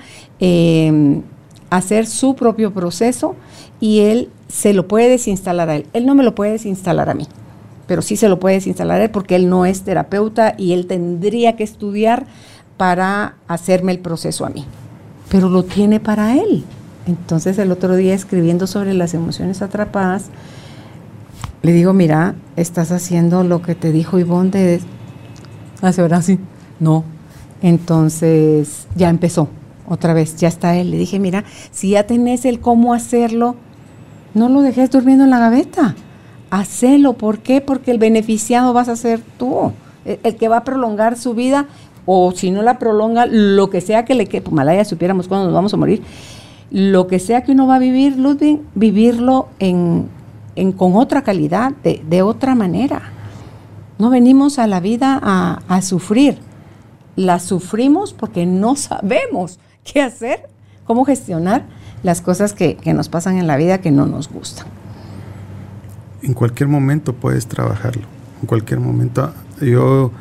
[1.69, 3.35] hacer su propio proceso
[3.79, 5.87] y él se lo puede desinstalar a él.
[5.93, 7.27] Él no me lo puede desinstalar a mí,
[7.87, 10.87] pero sí se lo puede desinstalar a él porque él no es terapeuta y él
[10.87, 12.25] tendría que estudiar
[12.75, 14.65] para hacerme el proceso a mí.
[15.29, 16.63] Pero lo tiene para él.
[17.07, 20.25] Entonces el otro día escribiendo sobre las emociones atrapadas,
[21.63, 24.81] le digo, mira, estás haciendo lo que te dijo Ivonne de...
[25.81, 26.39] Hace ahora sí.
[26.79, 27.03] No.
[27.61, 29.49] Entonces ya empezó
[29.87, 30.91] otra vez, ya está él.
[30.91, 33.55] Le dije, mira, si ya tenés el cómo hacerlo,
[34.33, 35.95] no lo dejes durmiendo en la gaveta.
[36.49, 37.13] Hacelo.
[37.13, 37.61] ¿Por qué?
[37.61, 39.71] Porque el beneficiado vas a ser tú.
[40.05, 41.65] El, que va a prolongar su vida,
[42.05, 45.47] o si no la prolonga, lo que sea que le quede, pues Malaya supiéramos cuándo
[45.47, 46.01] nos vamos a morir,
[46.71, 50.07] lo que sea que uno va a vivir, Ludwig, vivirlo en,
[50.77, 53.11] con otra calidad, de, otra manera.
[53.99, 56.37] No venimos a la vida a, a sufrir,
[57.15, 60.47] la sufrimos porque no sabemos qué hacer,
[60.85, 61.65] cómo gestionar
[62.03, 64.67] las cosas que, nos pasan en la vida que no nos gustan.
[66.21, 68.03] En cualquier momento puedes trabajarlo,
[68.41, 69.33] en cualquier momento.
[69.61, 70.11] Yo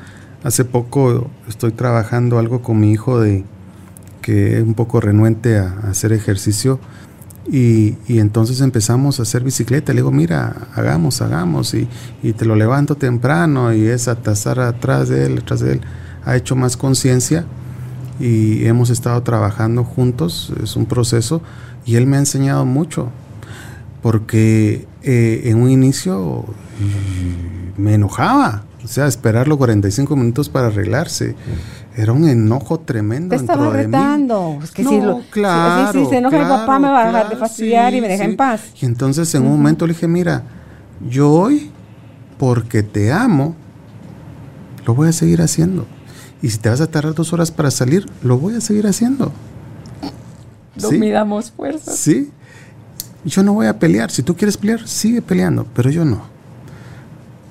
[0.43, 3.45] hace poco estoy trabajando algo con mi hijo de
[4.23, 6.81] que es un poco renuente a, hacer ejercicio
[7.51, 9.93] y, entonces empezamos a hacer bicicleta.
[9.93, 11.89] Le digo, mira, hagamos, hagamos y,
[12.23, 15.81] y te lo levanto temprano y es atasar atrás de él, atrás de él.
[16.25, 17.45] Ha hecho más conciencia
[18.19, 21.43] y hemos estado trabajando juntos, es un proceso
[21.85, 23.11] y él me ha enseñado mucho,
[24.03, 30.69] porque eh, en un inicio mm, me enojaba, o sea, esperar los 45 minutos para
[30.69, 31.35] arreglarse.
[31.97, 33.35] Era un enojo tremendo.
[33.35, 34.59] Te estaba retando.
[34.63, 37.37] Es que si, lo, claro, si, se enoja el papá, me va a dejar de
[37.37, 38.65] fastidiar y me deja en paz.
[38.79, 40.43] Y entonces en un momento le dije, mira,
[41.09, 41.71] yo hoy,
[42.37, 43.57] porque te amo,
[44.85, 45.87] lo voy a seguir haciendo.
[46.43, 49.33] Y si te vas a tardar dos horas para salir, lo voy a seguir haciendo.
[50.81, 51.97] No midamos fuerzas.
[51.97, 52.31] Sí.
[53.25, 54.11] Yo no voy a pelear.
[54.11, 56.25] Si tú quieres pelear, sigue peleando, pero yo no.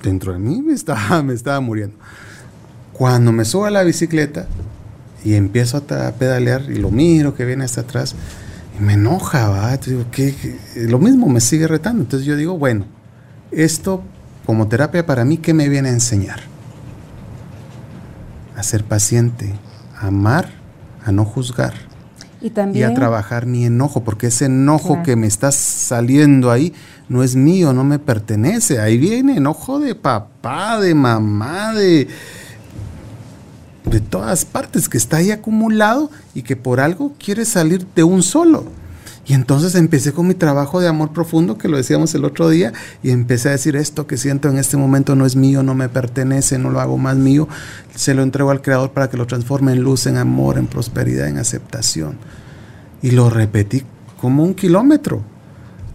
[0.04, 1.98] Dentro de mí me estaba, me estaba muriendo.
[2.98, 4.48] Cuando me subo a la bicicleta
[5.24, 8.16] y empiezo a pedalear y lo miro que viene hasta atrás,
[8.78, 9.78] y me enoja, ¿va?
[9.78, 10.06] digo,
[10.76, 12.04] Lo mismo me sigue retando.
[12.04, 12.86] Entonces yo digo, bueno,
[13.52, 14.04] esto
[14.46, 16.56] como terapia para mí, ¿qué me viene a enseñar?
[18.56, 19.54] a ser paciente,
[20.00, 20.50] a amar,
[21.04, 21.74] a no juzgar.
[22.42, 26.74] Y, también, a trabajar mi enojo, porque ese enojo que me está saliendo ahí
[27.10, 28.80] no es mío, no me pertenece.
[28.80, 32.08] Ahí viene enojo de papá, de mamá, de,
[33.86, 38.24] de todas partes, que está ahí acumulado y que por algo quiere salir de un
[38.24, 38.66] solo.
[39.28, 42.74] Y entonces empecé con mi trabajo de amor profundo, que lo decíamos el otro día,
[43.02, 45.90] y empecé a decir, esto que siento en este momento no es mío, no me
[45.90, 47.48] pertenece, no lo hago más mío,
[47.96, 51.28] se lo entrego al Creador para que lo transforme en luz, en amor, en prosperidad,
[51.28, 52.18] en aceptación.
[53.02, 53.84] Y lo repetí
[54.22, 55.24] como un kilómetro.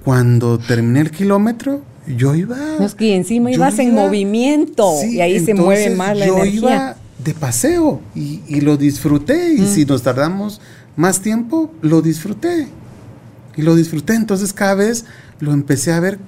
[0.04, 2.56] Cuando terminé el kilómetro, yo iba...
[2.80, 7.34] Es que encima ibas en movimiento y ahí se mueve más la yo iba de
[7.34, 9.54] paseo y, lo disfruté.
[9.54, 9.66] Y mm.
[9.66, 10.60] si nos tardamos
[10.96, 12.68] más tiempo, lo disfruté
[13.56, 14.14] y lo disfruté.
[14.14, 15.04] Entonces cada vez
[15.38, 16.18] lo empecé a ver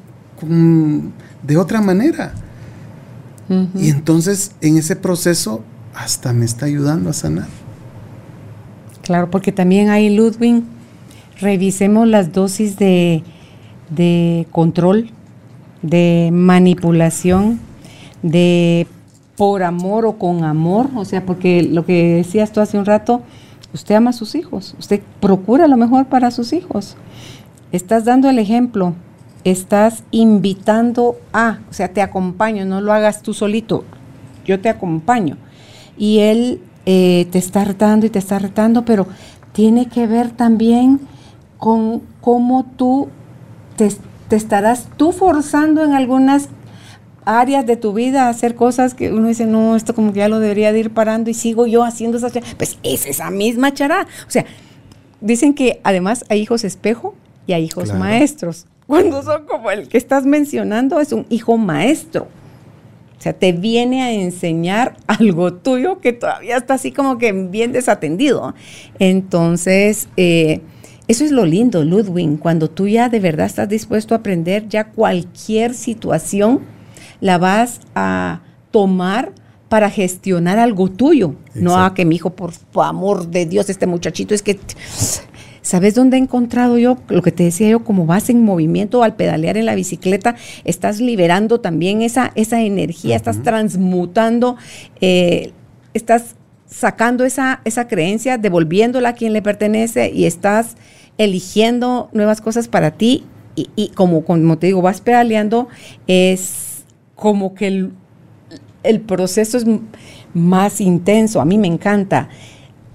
[1.43, 2.35] de otra manera.
[3.75, 5.63] Y entonces en ese proceso
[5.95, 7.49] hasta me está ayudando a sanar.
[9.03, 10.63] Claro, porque también hay Ludwig,
[11.39, 13.23] revisemos las dosis de,
[13.91, 15.11] de control,
[15.83, 17.61] de manipulación
[18.23, 18.87] de
[19.37, 23.23] por amor o con amor, o sea, porque lo que decías tú hace un rato,
[23.73, 26.97] usted ama a sus hijos, usted procura lo mejor para sus hijos.
[27.73, 28.95] Estás dando el ejemplo,
[29.45, 33.85] estás invitando a, o sea, te acompaño, no lo hagas tú solito,
[34.45, 35.39] yo te acompaño.
[35.97, 39.07] Y él eh, te está retando y te está retando, pero
[39.53, 41.01] tiene que ver también
[41.59, 43.09] con cómo tú
[43.77, 43.91] te,
[44.29, 46.49] te estarás tú forzando en algunas
[47.25, 50.29] áreas de tu vida a hacer cosas que uno dice, no, esto como que ya
[50.29, 54.07] lo debería de ir parando y sigo yo haciendo esas Pues es esa misma chará.
[54.27, 54.45] O sea,
[55.21, 57.15] dicen que además hay hijos espejo
[57.47, 58.67] y hay hijos maestros.
[58.87, 62.29] Cuando son como el que estás mencionando, es un hijo maestro.
[63.19, 67.71] O sea, te viene a enseñar algo tuyo que todavía está así como que bien
[67.71, 68.55] desatendido.
[68.99, 70.61] Entonces, eh,
[71.07, 74.89] eso es lo lindo, Ludwig, cuando tú ya de verdad estás dispuesto a aprender, ya
[74.89, 76.63] cualquier situación
[77.23, 78.41] la vas a
[78.73, 79.33] tomar
[79.69, 81.37] para gestionar algo tuyo.
[81.55, 84.59] No a que mi hijo, por, amor de Dios, este muchachito, es que
[85.63, 86.99] ¿Sabes dónde he encontrado yo?
[87.09, 91.01] Lo que te decía yo, como vas en movimiento al pedalear en la bicicleta, estás
[91.01, 94.57] liberando también esa, esa energía, estás transmutando,
[95.01, 95.53] eh,
[95.95, 96.35] estás
[96.67, 100.77] sacando esa, esa creencia, devolviéndola a quien le pertenece y estás
[101.17, 103.25] eligiendo nuevas cosas para ti.
[103.55, 105.69] Y, y como, como te digo, vas pedaleando,
[106.09, 106.72] es
[107.23, 107.69] como que
[108.83, 109.65] el, proceso es
[110.35, 111.41] más intenso.
[111.41, 112.29] A mí me encanta.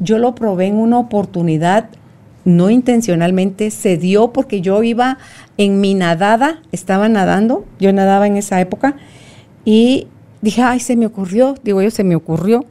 [0.02, 1.88] Yo lo probé en una oportunidad
[2.44, 5.18] no intencionalmente, se dio porque yo iba
[5.58, 8.98] en mi nadada, estaba nadando, yo nadaba en esa época,
[9.64, 10.08] y
[10.42, 12.66] dije, ay, se me ocurrió, digo yo, se me ocurrió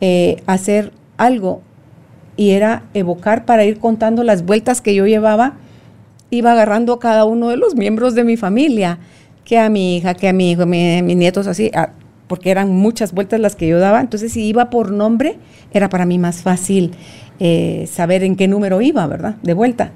[0.00, 1.60] eh, hacer algo,
[2.36, 5.54] y era evocar para ir contando las vueltas que yo llevaba,
[6.30, 8.98] iba agarrando a cada uno de los miembros de mi familia,
[9.44, 11.70] que a mi hija, que a mi hijo, mis nietos, así,
[12.26, 15.38] porque eran muchas vueltas las que yo daba, entonces si iba por nombre,
[15.72, 16.92] era para mí más fácil
[17.38, 19.36] eh, saber en qué número iba, ¿verdad?
[19.42, 19.92] De vuelta.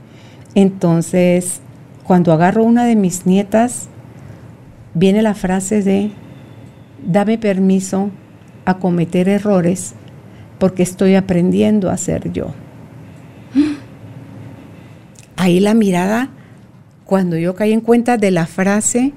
[0.54, 1.60] Entonces,
[2.04, 3.88] cuando agarro una de mis nietas,
[4.94, 6.10] viene la frase de,
[7.06, 8.10] dame permiso
[8.64, 9.94] a cometer errores
[10.58, 12.52] porque estoy aprendiendo a ser yo.
[15.36, 16.30] Ahí la mirada,
[17.04, 19.12] cuando yo caí en cuenta de la frase,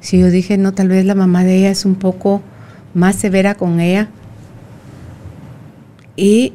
[0.00, 2.42] si yo dije, no, tal vez la mamá de ella es un poco
[2.94, 4.08] más severa con ella.
[6.16, 6.54] Y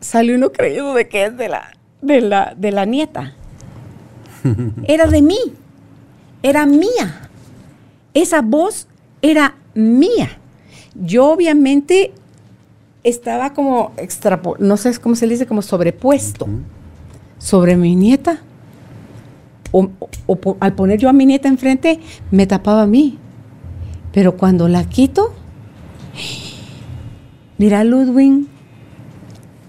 [0.00, 3.34] sale uno creyendo de que es de la, de la, de la nieta.
[4.84, 5.38] Era de mí,
[6.42, 7.28] era mía.
[8.14, 8.88] Esa voz
[9.22, 10.38] era mía.
[10.94, 12.12] Yo obviamente
[13.04, 16.48] estaba como extra, no sé cómo se dice, como sobrepuesto
[17.38, 18.40] sobre mi nieta.
[19.72, 19.90] O,
[20.60, 21.98] al poner yo a mi nieta enfrente,
[22.30, 23.18] me tapaba a mí.
[24.12, 25.32] Pero cuando la quito,
[27.58, 28.46] mira Ludwig,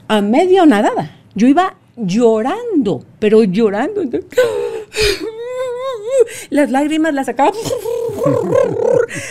[0.08, 1.18] a medio nadada.
[1.36, 4.04] Yo iba llorando, pero llorando.
[6.50, 7.52] Las lágrimas las sacaba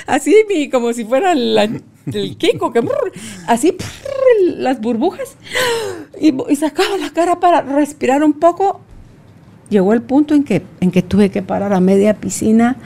[0.07, 0.35] así
[0.71, 1.83] como si fuera el
[2.39, 2.83] Kiko, que
[3.47, 3.77] así
[4.57, 5.37] las burbujas
[6.21, 8.81] y, sacaba la cara para respirar un poco.
[9.73, 12.77] Llegó el punto en que, en que tuve que parar a media piscina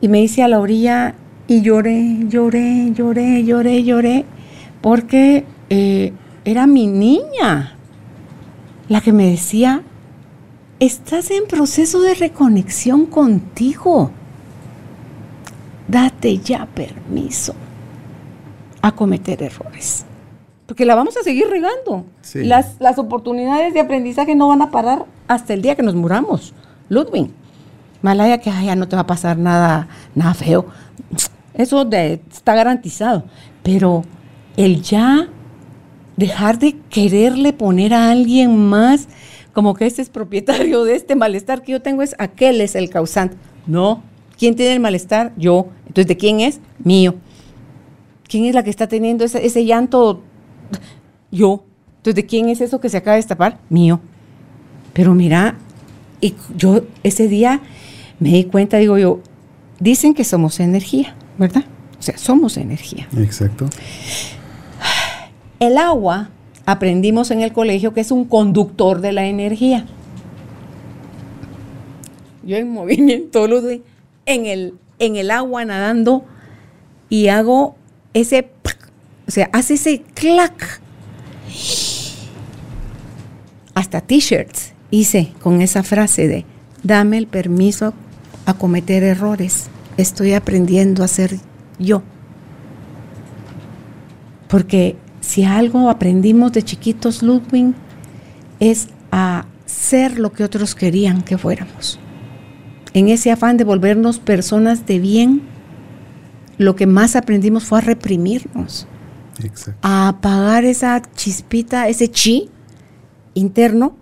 [0.00, 1.16] y me hice a la orilla
[1.48, 4.24] y lloré, lloré, lloré, lloré, lloré,
[4.80, 6.12] porque eh,
[6.44, 7.76] era mi niña
[8.88, 9.82] la que me decía,
[10.78, 14.12] estás en proceso de reconexión contigo.
[15.88, 17.56] Date ya permiso
[18.82, 20.06] a cometer errores.
[20.66, 22.06] Porque la vamos a seguir regando.
[22.34, 26.54] Las, las, oportunidades de aprendizaje no van a parar hasta el día que nos muramos.
[26.88, 27.30] Ludwig,
[28.02, 30.66] Malaya que ya no te va a pasar nada, nada feo.
[31.54, 33.24] Eso está garantizado.
[33.62, 34.04] Pero
[34.56, 35.28] el ya
[36.16, 39.08] dejar de quererle poner a alguien más
[39.54, 42.90] como que este es propietario de este malestar que yo tengo, es aquel es el
[42.90, 43.36] causante.
[43.66, 44.02] No,
[44.38, 45.32] ¿quién tiene el malestar?
[45.36, 45.68] Yo.
[45.86, 46.60] Entonces, ¿de quién es?
[46.82, 47.14] Mío.
[48.28, 50.22] ¿Quién es la que está teniendo ese, ese llanto?
[51.34, 51.64] Yo.
[51.96, 53.58] Entonces, ¿de quién es eso que se acaba de destapar?
[53.68, 54.00] Mío.
[54.92, 55.56] Pero mira,
[56.20, 57.60] y yo ese día
[58.20, 59.20] me di cuenta, digo yo,
[59.80, 61.64] dicen que somos energía, ¿verdad?
[61.98, 63.08] O sea, somos energía.
[63.18, 63.68] Exacto.
[65.58, 66.30] El agua,
[66.66, 69.86] aprendimos en el colegio que es un conductor de la energía.
[72.44, 73.46] Yo en movimiento,
[74.26, 76.24] en el, en el agua nadando
[77.08, 77.76] y hago
[78.12, 78.50] ese,
[79.26, 80.80] o sea, hace ese clac.
[83.74, 86.44] Hasta t-shirts hice con esa frase de,
[86.82, 87.92] dame el permiso
[88.46, 89.68] a cometer errores.
[89.96, 91.38] Estoy aprendiendo a ser
[91.78, 92.02] yo.
[94.48, 97.74] Porque si algo aprendimos de chiquitos, Ludwig,
[98.60, 101.98] es a ser lo que otros querían que fuéramos.
[102.92, 105.42] En ese afán de volvernos personas de bien,
[106.58, 108.86] lo que más aprendimos fue a reprimirnos,
[109.82, 112.48] a apagar esa chispita, ese chi
[113.34, 113.94] interno,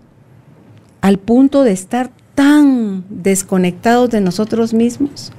[1.01, 5.31] al punto de estar tan desconectados de nosotros mismos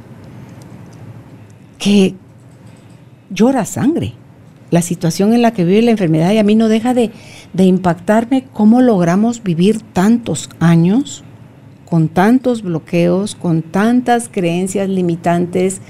[1.78, 2.14] que
[3.30, 4.14] llora sangre.
[4.70, 7.12] La situación en la que vive la enfermedad y a mí no deja de,
[7.52, 11.22] de impactarme cómo logramos vivir tantos años
[11.84, 15.80] con tantos bloqueos, con tantas creencias limitantes,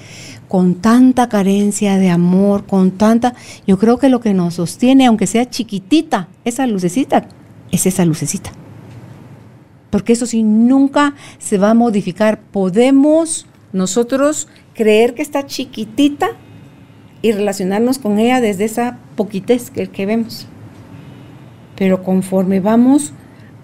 [0.54, 3.34] con tanta carencia de amor, con tanta...
[3.66, 7.26] Yo creo que lo que nos sostiene, aunque sea chiquitita, esa lucecita,
[7.72, 8.52] es esa lucecita.
[9.90, 12.40] Porque eso sí, nunca se va a modificar.
[12.40, 16.28] Podemos nosotros creer que está chiquitita
[17.20, 20.46] y relacionarnos con ella desde esa poquitez que, que vemos.
[21.74, 23.12] Pero conforme vamos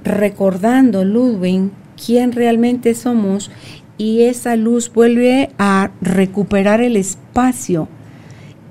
[0.02, 1.70] recordando, Ludwig,
[2.04, 3.52] quién realmente somos
[4.00, 7.86] y esa luz vuelve a recuperar el espacio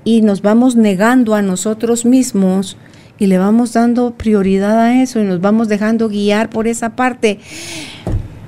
[0.02, 2.76] y nos vamos negando a nosotros mismos
[3.16, 7.38] y le vamos dando prioridad a eso y nos vamos dejando guiar por esa parte.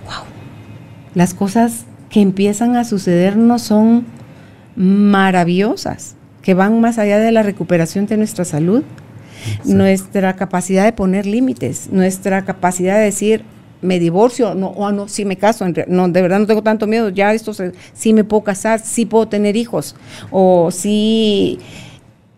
[0.07, 0.25] Wow.
[1.15, 4.05] Las cosas que empiezan a sucedernos son
[4.75, 8.83] maravillosas, que van más allá de la recuperación de nuestra salud,
[9.65, 13.45] nuestra capacidad de poner límites, nuestra capacidad de decir,
[13.83, 17.11] me divorcio, no, o no, si me caso, no, de verdad no tengo tanto miedo,
[17.11, 17.53] ya esto
[17.93, 19.97] sí me puedo casar, sí puedo tener hijos,
[20.31, 21.59] o si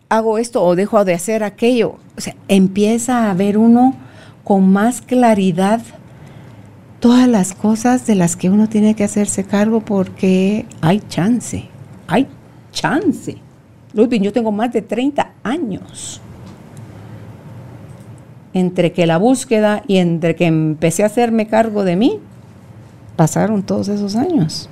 [0.08, 1.96] hago esto o dejo de hacer aquello.
[2.16, 3.94] O sea, empieza a ver uno
[4.42, 5.80] con más claridad
[7.00, 11.68] todas las cosas de las que uno tiene que hacerse cargo porque hay chance,
[12.06, 12.28] hay
[12.72, 13.36] chance.
[13.92, 16.20] Ludwig, yo tengo más de 30 años
[18.54, 22.20] entre que la búsqueda y entre que empecé a hacerme cargo de mí,
[23.16, 24.70] pasaron todos esos años.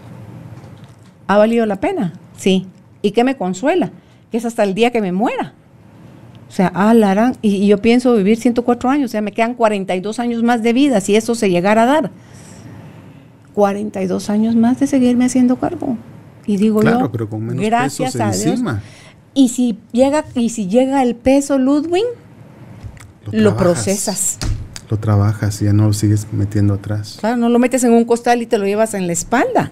[1.26, 2.14] ¿Ha valido la pena?
[2.36, 2.66] Sí.
[3.02, 3.90] ¿Y qué me consuela?
[4.30, 5.54] Que es hasta el día que me muera.
[6.48, 9.54] O sea, ah, Lara, y, y, yo pienso vivir 104 años, o sea, me quedan
[9.54, 12.10] 42 años más de vida si eso se llegara a dar.
[13.54, 15.96] 42 años más de seguirme haciendo cargo.
[16.46, 18.60] Y digo yo, pero con menos gracias a Dios.
[19.34, 22.04] Y si llega y si llega el peso Ludwig,
[23.32, 24.38] lo, procesas.
[24.88, 27.16] Lo trabajas y ya no lo sigues metiendo atrás.
[27.18, 29.70] Claro, no lo metes en un costal y te lo llevas en la espalda.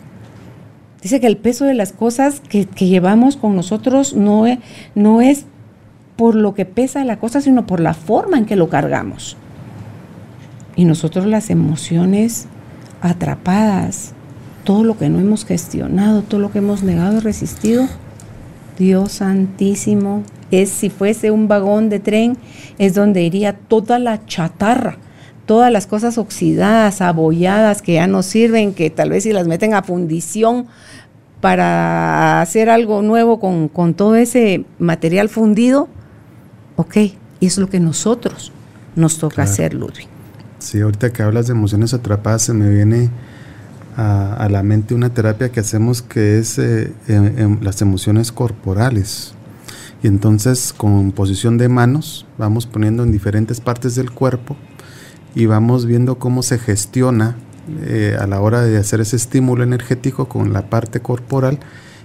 [1.03, 4.59] Dice que el peso de las cosas que, llevamos con nosotros no es,
[4.95, 5.45] no es
[6.17, 9.37] por lo que pesa la cosa, sino por la forma en que lo cargamos.
[10.77, 12.47] Y nosotros las emociones
[13.01, 14.13] atrapadas,
[14.65, 17.87] todo lo que no hemos gestionado, todo lo que hemos negado y resistido,
[18.79, 22.37] Dios santísimo, es si fuese un vagón de tren,
[22.79, 24.99] es donde iría toda la chatarra,
[25.47, 29.75] todas las cosas oxidadas, abolladas, que ya no sirven, que tal vez si las meten
[29.75, 30.67] a fundición
[31.41, 35.89] para hacer algo nuevo con, todo ese material fundido,
[36.77, 36.97] ok,
[37.41, 38.53] y es lo que nosotros
[38.97, 40.09] nos toca hacer, Ludwig.
[40.59, 43.09] Sí, ahorita que hablas de emociones atrapadas, se me viene
[43.97, 49.35] a, la mente una terapia que hacemos que es eh, em, las emociones corporales.
[50.03, 54.57] Y entonces con posición de manos vamos poniendo en diferentes partes del cuerpo
[55.35, 57.37] y vamos viendo cómo se gestiona
[57.83, 61.61] eh, a la hora de hacer ese estímulo energético con la parte corporal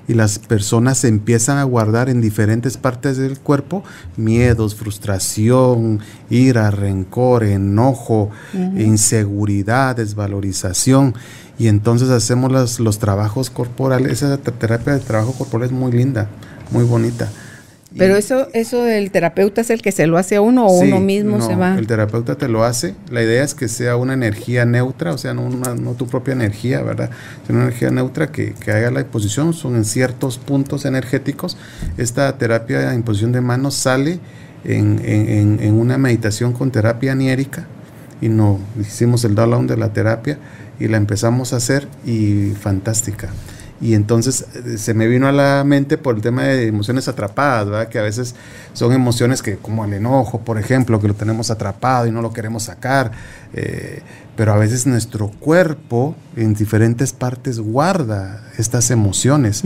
[0.07, 3.84] y las personas se empiezan a guardar en diferentes partes del cuerpo
[4.17, 5.99] miedos, frustración,
[6.30, 11.15] ira, rencor, enojo, inseguridad, desvalorización.
[11.57, 14.11] Y entonces hacemos los, los trabajos corporales.
[14.22, 16.30] Esa terapia de trabajo corporal es muy linda,
[16.72, 17.31] muy bonita.
[17.97, 20.99] Pero eso, eso del terapeuta es el que se lo hace a uno o uno
[20.99, 21.77] mismo se va.
[21.77, 22.93] El terapeuta te lo hace.
[23.09, 26.81] La idea es que sea una energía neutra, o sea, no, no tu propia energía,
[26.81, 27.09] ¿verdad?
[27.47, 29.53] Sino una energía neutra que, que, haga la imposición.
[29.53, 31.57] Son en ciertos puntos energéticos.
[31.97, 34.19] Esta terapia de imposición de manos sale
[34.65, 37.65] en, en, en una meditación con terapia aniérica.
[38.19, 40.38] Y no hicimos el download de la terapia
[40.80, 43.30] y la empezamos a hacer y fantástica.
[43.81, 47.69] Y entonces eh, se me vino a la mente por el tema de emociones atrapadas,
[47.69, 47.89] ¿verdad?
[47.89, 48.35] Que a veces
[48.73, 52.31] son emociones que, como el enojo, por ejemplo, que lo tenemos atrapado y no lo
[52.31, 53.11] queremos sacar.
[53.53, 54.02] Eh,
[54.35, 59.64] pero a veces nuestro cuerpo en diferentes partes guarda estas emociones.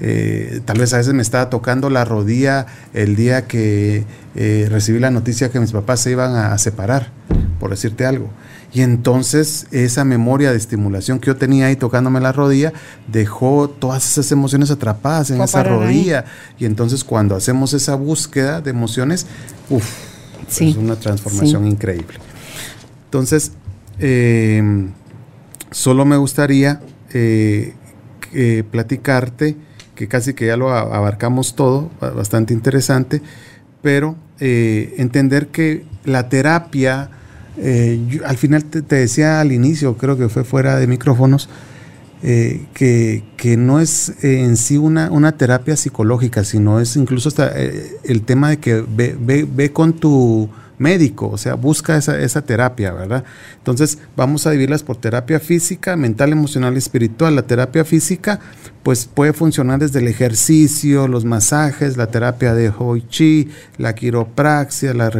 [0.00, 4.04] Eh, tal vez a veces me estaba tocando la rodilla el día que
[4.68, 7.12] recibí la noticia que mis papás se iban a separar
[7.60, 8.30] por decirte algo.
[8.72, 12.72] Y entonces esa memoria de estimulación que yo tenía ahí tocándome la rodilla
[13.08, 16.24] dejó todas esas emociones atrapadas en esa rodilla.
[16.58, 19.26] Y entonces cuando hacemos esa búsqueda de emociones,
[19.70, 19.84] uff,
[20.48, 22.18] es una transformación increíble.
[23.06, 23.52] Entonces,
[23.98, 24.62] eh,
[25.70, 26.80] solo me gustaría
[27.12, 27.74] eh,
[28.70, 29.56] platicarte,
[29.96, 33.20] que casi que ya lo abarcamos todo, bastante interesante,
[33.82, 37.10] pero eh, entender que la terapia,
[37.62, 41.48] eh, al final te, decía al inicio, creo que fue fuera de micrófonos,
[42.22, 48.22] eh, que, no es en sí una, una, terapia psicológica, sino es incluso hasta el
[48.22, 49.16] tema de que ve,
[49.50, 50.48] ve con tu
[50.80, 53.22] médico, o sea, busca esa, esa, terapia, ¿verdad?
[53.58, 57.36] Entonces, vamos a dividirlas por terapia física, mental, emocional y espiritual.
[57.36, 58.40] La terapia física,
[58.82, 64.94] pues puede funcionar desde el ejercicio, los masajes, la terapia de Hoi Chi, la quiropraxia,
[64.94, 65.12] la,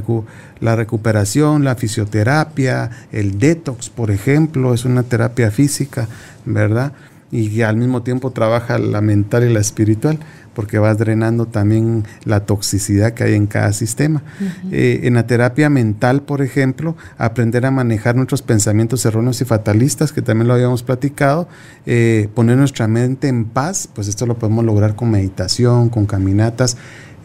[0.60, 6.08] la recuperación, la fisioterapia, el detox, por ejemplo, es una terapia física,
[6.46, 6.94] ¿verdad?
[7.30, 10.18] Y al mismo tiempo trabaja la mental y la espiritual
[10.54, 14.22] porque vas drenando también la toxicidad que hay en cada sistema.
[14.70, 20.12] Eh, en la terapia mental, por ejemplo, aprender a manejar nuestros pensamientos erróneos y fatalistas,
[20.12, 21.48] que también lo habíamos platicado,
[21.86, 26.76] eh, poner nuestra mente en paz, pues esto lo podemos lograr con meditación, con caminatas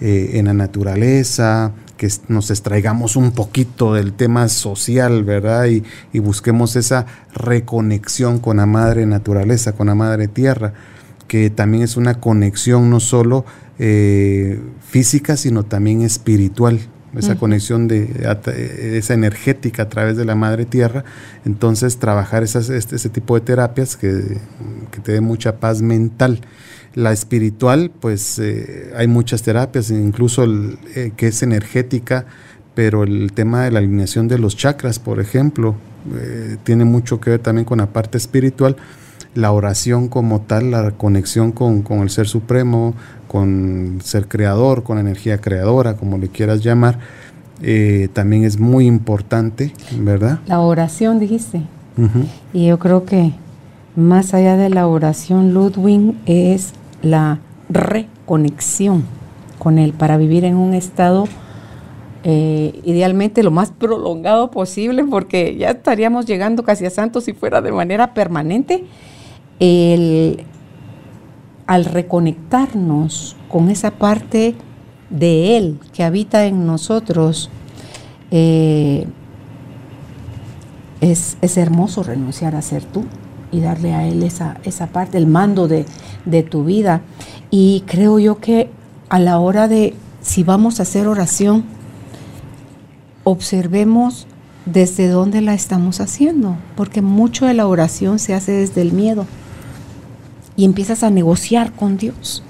[0.02, 5.66] eh, en la naturaleza, que nos extraigamos un poquito del tema social, ¿verdad?
[5.68, 10.74] Y, y busquemos esa reconexión con la madre naturaleza, con la madre tierra
[11.28, 13.46] que también es una conexión no solo
[13.80, 16.80] eh, física, sino también espiritual,
[17.18, 18.10] esa conexión de
[18.98, 21.06] esa energética a través de la madre tierra.
[21.46, 24.38] Entonces, trabajar esas, este, ese tipo de terapias que,
[25.02, 26.42] te dé mucha paz mental.
[26.94, 32.26] La espiritual, pues eh, hay muchas terapias, incluso el, eh, que es energética,
[32.74, 35.76] pero el tema de la alineación de los chakras, por ejemplo,
[36.64, 38.76] tiene mucho que ver también con la parte espiritual
[39.36, 42.94] la oración como tal, la conexión con, el Ser Supremo,
[43.28, 46.98] con ser creador, con energía creadora, como le quieras llamar,
[47.62, 50.40] eh, también es muy importante, ¿verdad?
[50.48, 51.62] La oración, dijiste.
[52.54, 53.34] Y yo creo que
[53.96, 57.40] más allá de la oración, Ludwig, es la
[57.70, 59.06] reconexión
[59.60, 61.26] con Él para vivir en un estado
[62.24, 67.62] eh, idealmente lo más prolongado posible, porque ya estaríamos llegando casi a santos si fuera
[67.62, 68.84] de manera permanente
[69.60, 70.44] el,
[71.68, 74.56] al reconectarnos con esa parte
[75.10, 77.50] de Él que habita en nosotros,
[78.32, 79.08] eh,
[81.02, 83.06] es, hermoso renunciar a ser tú
[83.52, 85.86] y darle a Él esa, esa parte, el mando de,
[86.26, 87.02] de tu vida.
[87.52, 88.70] Y creo yo que
[89.10, 91.64] a la hora de, si vamos a hacer oración,
[93.24, 94.28] observemos
[94.66, 99.28] desde dónde la estamos haciendo, porque mucho de la oración se hace desde el miedo
[100.56, 102.44] y empiezas a negociar con Dios.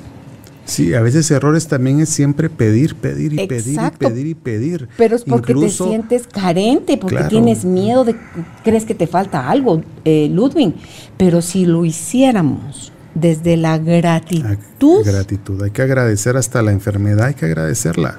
[0.66, 4.90] Sí, a veces errores también es siempre pedir, pedir y pedir y pedir y pedir.
[4.98, 8.16] Pero es porque te sientes carente, porque tienes miedo de,
[8.64, 10.74] crees que te falta algo, eh, Ludwig.
[11.18, 15.06] Pero si lo hiciéramos desde la gratitud.
[15.06, 18.18] gratitud, hay que agradecer hasta la enfermedad, hay que agradecerla,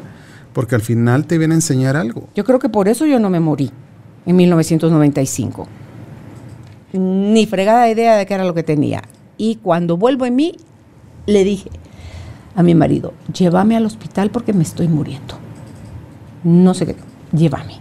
[0.52, 2.28] porque al final te viene a enseñar algo.
[2.36, 3.72] Yo creo que por eso yo no me morí
[4.24, 5.66] en 1995.
[6.92, 9.02] Ni fregada idea de qué era lo que tenía.
[9.38, 10.56] Y cuando vuelvo en mí,
[11.26, 11.70] le dije
[12.54, 15.34] a mi marido, llévame al hospital porque me estoy muriendo.
[16.42, 16.96] No sé qué,
[17.32, 17.80] llévame.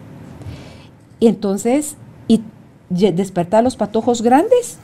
[1.20, 1.96] Y entonces,
[2.28, 2.42] y
[2.90, 4.78] despertar a los patojos grandes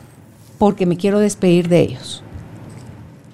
[0.57, 2.23] porque me quiero despedir de ellos.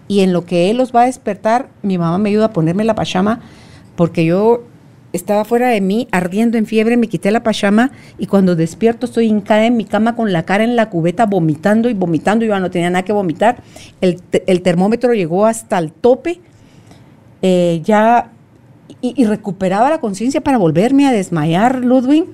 [0.08, 2.86] Y en lo que él los va a despertar, mi mamá me ayuda a ponerme
[2.86, 3.42] la pachama
[3.96, 4.64] porque yo
[5.14, 9.28] estaba fuera de mí, ardiendo en fiebre, me quité la pachama y cuando despierto estoy
[9.28, 12.46] hincada en mi cama con la cara en la cubeta, vomitando y vomitando.
[12.46, 13.64] Yo no tenía nada que vomitar.
[14.02, 14.22] El,
[14.62, 16.40] termómetro llegó hasta el tope.
[17.42, 18.32] Eh, ya
[19.02, 22.26] y, recuperaba la conciencia para volverme a desmayar, Ludwig.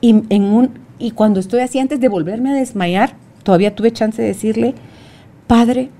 [0.00, 4.74] Y cuando estoy así, antes de volverme a desmayar, todavía tuve chance de decirle,
[5.46, 5.90] Padre,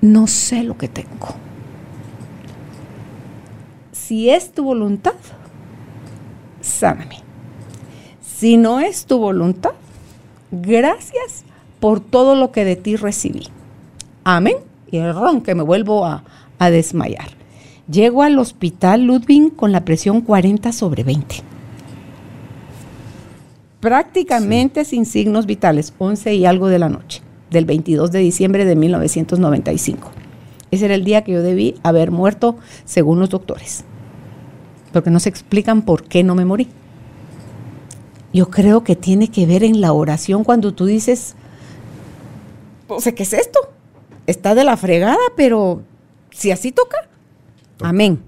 [0.00, 1.47] no sé lo que tengo
[4.08, 5.12] si es tu voluntad,
[6.62, 7.18] sáname.
[8.22, 9.72] Si no es tu voluntad,
[10.50, 11.44] gracias
[11.78, 13.48] por todo lo que de ti recibí.
[14.24, 14.56] Amén.
[14.90, 16.24] Y el ron que me vuelvo a,
[16.58, 17.28] desmayar.
[17.86, 21.42] Llego al hospital Ludwig con la presión 40 sobre 20.
[23.80, 27.20] Prácticamente sin signos vitales, 11 y algo de la noche,
[27.50, 30.10] del 22 de diciembre de 1995.
[30.70, 32.56] Ese era el día que yo debí haber muerto
[32.86, 33.84] según los doctores
[34.98, 36.66] porque no se explican por qué no me morí.
[38.32, 41.36] yo creo que tiene que ver en la oración cuando tú dices,
[42.88, 43.60] o sea, ¿qué es esto?
[44.26, 45.82] Está de la fregada, pero
[46.32, 46.96] si así toca,
[47.80, 48.18] amén.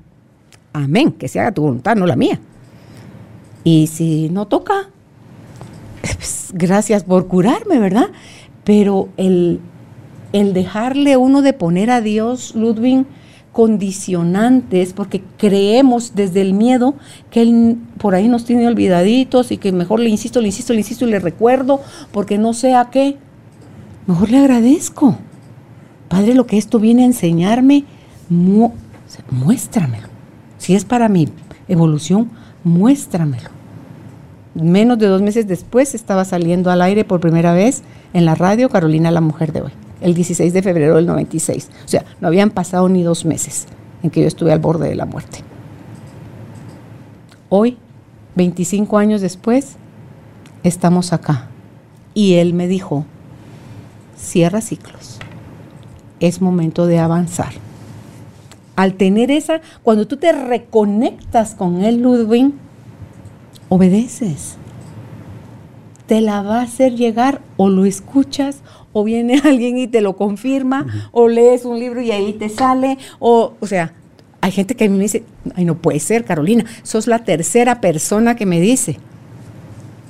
[0.72, 2.38] Amén, que se haga tu voluntad, no la mía.
[3.64, 4.90] Y si no toca,
[6.02, 8.10] pues, gracias por curarme, ¿verdad?
[8.62, 9.58] Pero el,
[10.32, 13.06] el dejarle uno de poner a Dios, Ludwig,
[13.52, 16.94] condicionantes, porque creemos desde el miedo
[17.30, 20.80] que Él por ahí nos tiene olvidaditos y que mejor le insisto, le insisto, le
[20.80, 21.80] insisto y le recuerdo,
[22.12, 23.16] porque no sé a qué.
[24.06, 25.16] Mejor le agradezco.
[26.08, 27.84] Padre, lo que esto viene a enseñarme,
[29.30, 30.08] muéstramelo.
[30.58, 31.28] Si es para mi
[31.68, 32.30] evolución,
[32.64, 33.50] muéstramelo.
[34.54, 37.82] Menos de dos meses después estaba saliendo al aire por primera vez
[38.12, 41.70] en la radio Carolina, la mujer de hoy el 16 de febrero del 96.
[41.84, 43.66] O sea, no habían pasado ni dos meses
[44.02, 45.40] en que yo estuve al borde de la muerte.
[47.48, 47.76] Hoy,
[48.36, 49.76] 25 años después,
[50.62, 51.48] estamos acá.
[52.14, 53.04] Y él me dijo,
[54.16, 55.18] cierra ciclos.
[56.20, 57.52] Es momento de avanzar.
[58.76, 62.52] Al tener esa, cuando tú te reconectas con él, Ludwig,
[63.68, 64.56] obedeces.
[66.06, 70.16] Te la va a hacer llegar o lo escuchas o viene alguien y te lo
[70.16, 73.94] confirma, o lees un libro y ahí te sale, o, o sea,
[74.40, 77.80] hay gente que a mí me dice, ay, no puede ser, Carolina, sos la tercera
[77.80, 78.98] persona que me dice.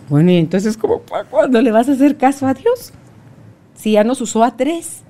[0.08, 2.92] Bueno, y entonces, ¿cómo, ¿cuándo le vas a hacer caso a Dios?
[3.74, 5.02] Si ya nos usó a tres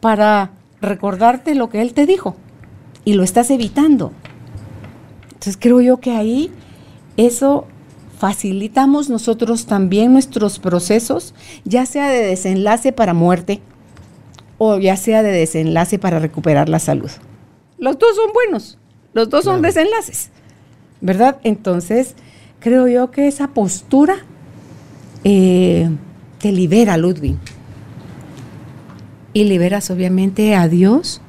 [0.00, 2.36] para recordarte lo que Él te dijo
[3.04, 4.12] y lo estás evitando.
[5.24, 6.50] Entonces creo yo que ahí
[7.16, 7.66] eso
[8.18, 11.34] facilitamos nosotros también nuestros procesos,
[11.64, 13.60] ya sea de desenlace para muerte
[14.58, 17.10] o ya sea de desenlace para recuperar la salud.
[17.78, 18.78] Los dos son buenos,
[19.12, 20.30] los dos son desenlaces,
[21.00, 21.38] ¿verdad?
[21.42, 22.14] Entonces,
[22.60, 24.16] creo yo que esa postura
[25.24, 25.90] eh,
[26.38, 27.36] te libera, Ludwig.
[29.32, 31.20] Y liberas obviamente a Dios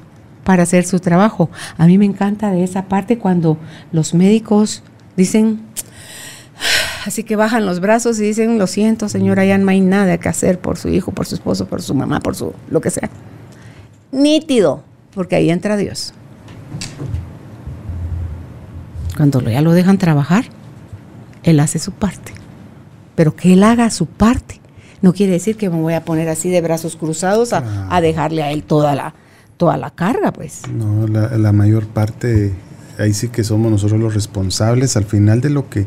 [0.44, 1.50] para hacer su trabajo.
[1.76, 3.58] A mí me encanta de esa parte cuando
[3.90, 4.84] los médicos
[5.16, 5.60] dicen,
[7.06, 10.28] Así que bajan los brazos y dicen, lo siento señora, ya no hay nada que
[10.28, 13.08] hacer por su hijo, por su esposo, por su mamá, por su lo que sea.
[14.10, 14.82] Nítido,
[15.14, 16.12] porque ahí entra Dios.
[19.16, 20.46] Cuando ya lo dejan trabajar,
[21.44, 22.32] Él hace su parte.
[23.14, 24.60] Pero que Él haga su parte
[25.02, 28.50] no quiere decir que me voy a poner así de brazos cruzados a, dejarle a
[28.50, 29.14] Él toda la,
[29.56, 30.62] toda la carga, pues.
[30.68, 32.52] No, la, la mayor parte,
[32.98, 35.86] ahí sí que somos nosotros los responsables al final de lo que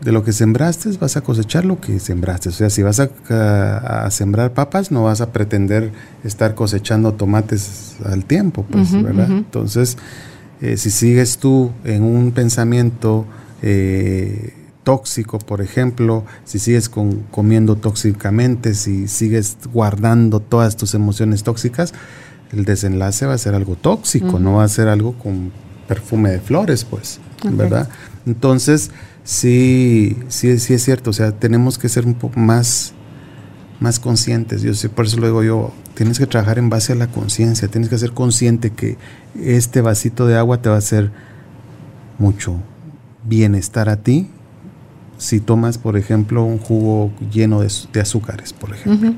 [0.00, 2.48] de lo que sembraste vas a cosechar lo que sembraste.
[2.48, 5.92] O sea, si vas a, sembrar papas, no vas a pretender
[6.24, 9.30] estar cosechando tomates al tiempo, pues, ¿verdad?
[9.30, 9.98] Entonces,
[10.60, 13.26] eh, si sigues tú en un pensamiento
[13.62, 14.54] eh,
[14.84, 21.92] tóxico, por ejemplo, si sigues comiendo tóxicamente, si sigues guardando todas tus emociones tóxicas,
[22.52, 25.52] el desenlace va a ser algo tóxico, no va a ser algo con
[25.86, 27.88] perfume de flores, pues, ¿verdad?
[28.26, 28.90] Entonces,
[29.24, 32.92] sí, sí, sí es cierto, o sea, tenemos que ser un poco más,
[33.80, 34.62] más conscientes.
[34.62, 37.68] Yo sé, por eso lo digo yo, tienes que trabajar en base a la conciencia,
[37.68, 38.96] tienes que ser consciente que
[39.40, 41.10] este vasito de agua te va a hacer
[42.18, 42.56] mucho
[43.24, 44.28] bienestar a ti
[45.20, 49.14] si tomas, por ejemplo, un jugo lleno de, azúcares, por ejemplo.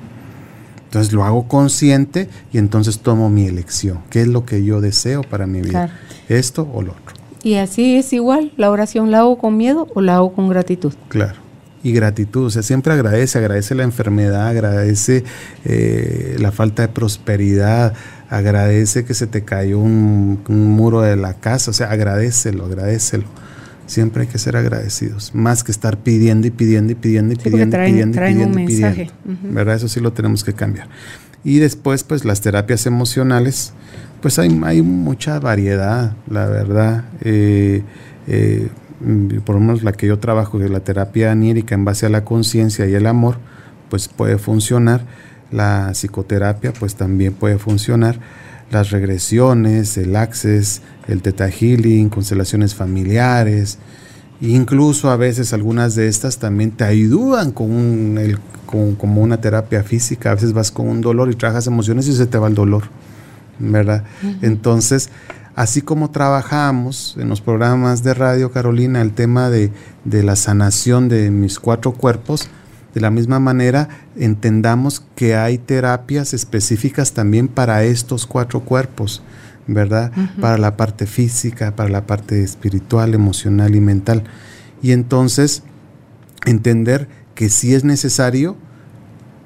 [0.85, 4.01] Entonces lo hago consciente y entonces tomo mi elección.
[4.11, 5.97] ¿Qué es lo que yo deseo para mi vida?
[6.29, 7.22] ¿Esto o lo otro?
[7.43, 10.93] Y así es igual, la oración la hago con miedo o la hago con gratitud.
[11.09, 11.35] Claro.
[11.85, 15.25] Y gratitud, o sea, siempre agradece, agradece la enfermedad, agradece
[15.65, 17.95] eh, la falta de prosperidad,
[18.31, 23.25] agradece que se te cayó un, muro de la casa, o sea, agradecelo, agradecelo.
[23.87, 27.77] Siempre hay que ser agradecidos, más que estar pidiendo y pidiendo y pidiendo y pidiendo,
[27.77, 29.13] y pidiendo, y pidiendo, pidiendo.
[29.51, 29.75] ¿Verdad?
[29.75, 30.89] Eso sí lo tenemos que cambiar.
[31.43, 33.73] Y después, pues las terapias emocionales,
[34.23, 37.05] pues hay, mucha variedad, la verdad.
[37.21, 37.83] Eh,
[38.29, 38.69] eh,
[39.45, 42.25] por lo menos la que yo trabajo, que la terapia anírica en base a la
[42.25, 43.37] conciencia y el amor,
[43.91, 45.05] pues puede funcionar.
[45.51, 48.21] La psicoterapia, pues también puede funcionar.
[48.71, 53.79] Las regresiones, el access, el teta healing, constelaciones familiares,
[54.41, 59.83] incluso a veces algunas de estas también te ayudan con, el, con como una terapia
[59.83, 60.31] física.
[60.31, 62.85] A veces vas con un dolor y trabajas emociones y se te va el dolor.
[63.63, 64.05] ¿Verdad?
[64.43, 65.11] Entonces,
[65.55, 69.73] así como trabajamos en los programas de Radio Carolina el tema de,
[70.05, 72.49] la sanación de mis cuatro cuerpos,
[72.95, 79.23] de la misma manera entendamos que hay terapias específicas también para estos cuatro cuerpos,
[79.67, 80.13] ¿verdad?
[80.41, 84.25] Para la parte física, para la parte espiritual, emocional y mental.
[84.83, 85.63] y entonces
[86.45, 88.57] entender que sí es necesario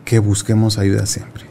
[0.04, 1.45] que busquemos ayuda siempre.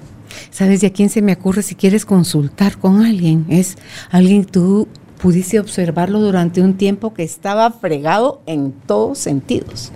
[0.55, 3.45] ¿Sabes de a quién se me ocurre si quieres consultar con alguien?
[3.49, 3.75] Es
[4.09, 4.87] alguien tú
[5.21, 9.91] pudiste observarlo durante un tiempo que estaba fregado en todos sentidos.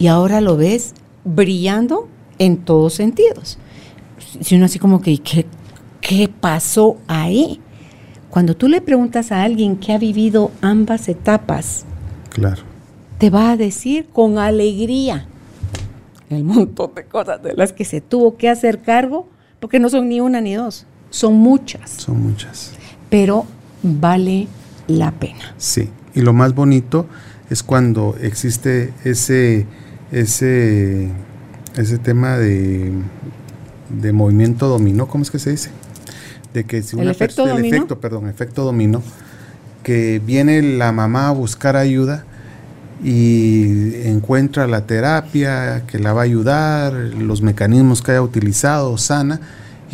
[0.00, 0.94] Y ahora lo ves
[1.24, 2.08] brillando
[2.40, 3.56] en todos sentidos.
[4.40, 5.46] Si uno así como que, ¿qué,
[6.00, 7.60] qué pasó ahí?
[8.30, 11.84] Cuando tú le preguntas a alguien que ha vivido ambas etapas,
[12.30, 12.64] claro.
[13.18, 15.28] te va a decir con alegría
[16.30, 19.28] el montón de cosas de las que se tuvo que hacer cargo,
[19.64, 21.90] porque no son ni una ni dos, son muchas.
[21.90, 22.72] Son muchas.
[23.08, 23.46] Pero
[23.82, 24.46] vale
[24.88, 25.54] la pena.
[25.56, 27.06] Sí, y lo más bonito
[27.48, 29.64] es cuando existe ese,
[30.12, 31.08] ese,
[31.78, 32.92] ese tema de,
[33.88, 35.70] de movimiento dominó, ¿cómo es que se dice?
[36.52, 37.74] De que si ¿El efecto dominó?
[37.74, 39.00] efecto, perdón, efecto dominó,
[39.82, 42.26] que viene la mamá a buscar ayuda
[43.02, 49.40] y encuentra la terapia que la va a ayudar, los mecanismos que haya utilizado, sana,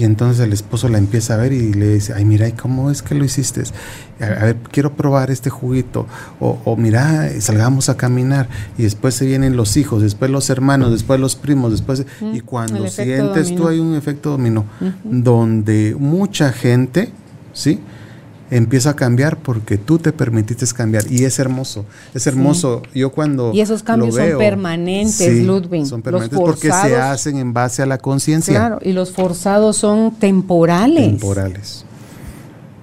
[0.01, 2.90] y entonces el esposo la empieza a ver y le dice, ay, mira, ¿y cómo
[2.90, 3.64] es que lo hiciste?
[4.18, 6.06] A, ver, quiero probar este juguito.
[6.39, 8.48] O, o, mira, salgamos a caminar.
[8.78, 12.06] Y después se vienen los hijos, después los hermanos, después los primos, después...
[12.20, 13.62] Mm, y cuando sientes dominó.
[13.62, 14.64] tú hay un efecto dominó,
[15.05, 17.12] donde mucha gente,
[17.52, 17.81] ¿sí?
[18.51, 22.82] Empieza a cambiar porque tú te permitiste cambiar y es hermoso, es hermoso.
[22.94, 25.86] Yo cuando Y esos cambios lo son permanentes, sí, Ludwig.
[25.86, 28.55] Son Los permanentes porque se hacen en base a la conciencia.
[28.55, 31.10] Claro, y los forzados son temporales.
[31.10, 31.85] temporales.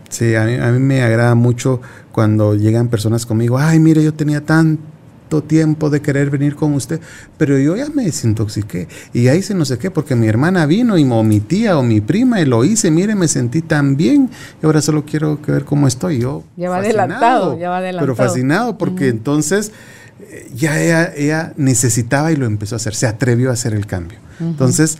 [0.10, 1.82] Sí, a mí, a mí me agrada mucho
[2.12, 4.82] cuando llegan personas conmigo, ay, mire, yo tenía tanto
[5.28, 7.00] tiempo de querer venir con usted,
[7.38, 10.98] pero yo ya me desintoxiqué y ya hice no sé qué, porque mi hermana vino
[10.98, 14.30] y o mi tía o mi prima y lo hice, mire, me sentí tan bien
[14.62, 16.20] y ahora solo quiero ver cómo estoy.
[16.20, 18.16] Yo Ya va adelantado, ya va adelantado.
[18.16, 19.72] Pero fascinado porque entonces
[20.20, 23.86] eh, ya ella, ella necesitaba y lo empezó a hacer, se atrevió a hacer el
[23.86, 24.20] cambio.
[24.40, 25.00] Entonces,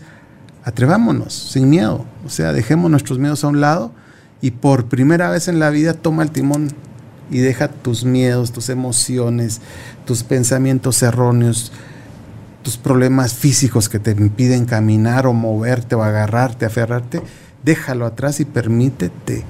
[0.64, 3.92] atrevámonos, sin miedo, o sea, dejemos nuestros miedos a un lado
[4.40, 6.68] y por primera vez en la vida toma el timón
[7.30, 9.60] y deja tus miedos, tus emociones,
[10.06, 11.72] tus pensamientos erróneos,
[12.62, 17.20] tus problemas físicos que te impiden caminar o moverte o agarrarte, aferrarte,
[17.64, 19.44] déjalo atrás y permítete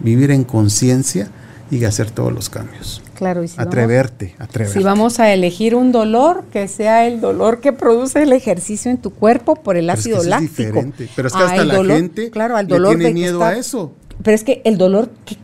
[0.00, 1.28] vivir en conciencia
[1.70, 3.02] y hacer todos los cambios.
[3.14, 4.78] Claro, y si vamos- Atreverte, atreverte.
[4.78, 8.96] Si vamos a elegir un dolor, que sea el dolor que produce el ejercicio en
[8.96, 10.52] tu cuerpo por el Pero es que ácido es láctico.
[10.56, 11.08] diferente.
[11.14, 13.48] Pero es que Ah, hasta la dolor- gente claro, al le dolor tiene miedo está-
[13.50, 13.92] a eso.
[14.22, 15.36] Pero es que el dolor que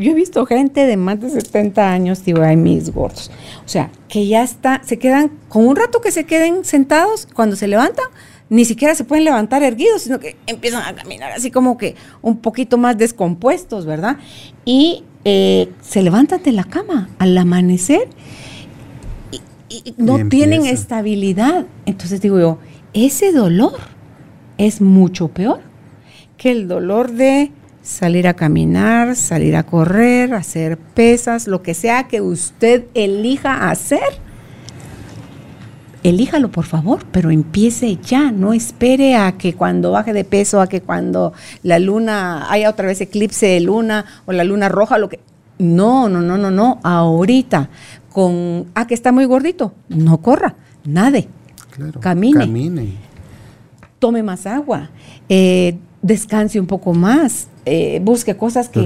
[0.00, 3.30] yo he visto gente de más de 70 años, digo, ay, mis gordos.
[3.64, 7.54] O sea, que ya está, se quedan, con un rato que se queden sentados, cuando
[7.54, 8.06] se levantan,
[8.48, 12.38] ni siquiera se pueden levantar erguidos, sino que empiezan a caminar así como que un
[12.38, 14.16] poquito más descompuestos, ¿verdad?
[14.64, 18.08] Y eh, se levantan de la cama al amanecer
[19.30, 19.40] y,
[19.84, 21.66] y no Y tienen estabilidad.
[21.86, 22.58] Entonces digo yo,
[22.92, 23.78] ese dolor
[24.58, 25.60] es mucho peor
[26.36, 27.52] que el dolor de
[27.82, 34.00] salir a caminar, salir a correr, hacer pesas, lo que sea que usted elija hacer.
[36.02, 40.66] Elíjalo, por favor, pero empiece ya, no espere a que cuando baje de peso, a
[40.66, 45.10] que cuando la luna haya otra vez eclipse de luna o la luna roja, lo
[45.10, 45.20] que
[45.58, 47.68] no, no, no, no, no, ahorita
[48.08, 51.28] con ah que está muy gordito, no corra, nade,
[51.70, 52.40] Claro, Camine.
[52.40, 52.94] Camine.
[53.98, 54.88] tome más agua,
[55.28, 58.80] eh, descanse un poco más, eh, busque cosas que,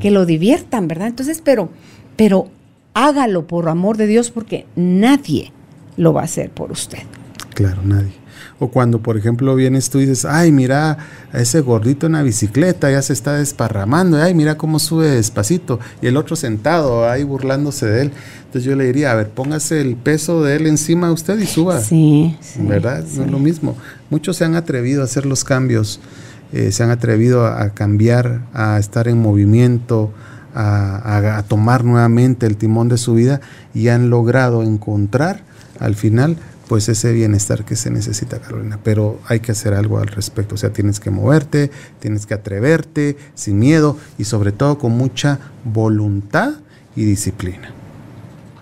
[0.00, 1.08] que- lo diviertan, ¿verdad?
[1.08, 1.68] Entonces, pero,
[2.16, 2.48] pero
[2.94, 5.52] hágalo por amor de Dios porque nadie
[5.96, 6.98] lo va a hacer por usted.
[7.54, 8.12] Claro, nadie.
[8.60, 10.98] O cuando, por ejemplo, vienes tú y dices, ay, mira
[11.32, 15.80] a ese gordito en la bicicleta, ya se está desparramando, ay, mira cómo sube despacito,
[16.00, 18.10] y el otro sentado ahí burlándose de él.
[18.46, 21.46] Entonces yo le diría, a ver, póngase el peso de él encima de usted y
[21.46, 21.80] suba.
[21.80, 23.04] Sí, sí, ¿Verdad?
[23.08, 23.18] sí.
[23.18, 23.76] No es lo mismo.
[24.10, 25.98] Muchos se han atrevido a hacer los cambios,
[26.54, 30.14] eh, se han atrevido a, a cambiar, a estar en movimiento,
[30.54, 33.40] a, tomar nuevamente el timón de su vida
[33.74, 35.42] y han logrado encontrar
[35.80, 36.36] al final
[36.68, 38.78] pues ese bienestar que se necesita, Carolina.
[38.82, 40.54] Pero hay que hacer algo al respecto.
[40.54, 45.40] O sea, tienes que moverte, tienes que atreverte sin miedo y sobre todo con mucha
[45.64, 46.54] voluntad
[46.96, 47.70] y disciplina.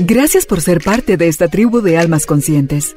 [0.00, 2.96] Gracias por ser parte de esta tribu de almas conscientes.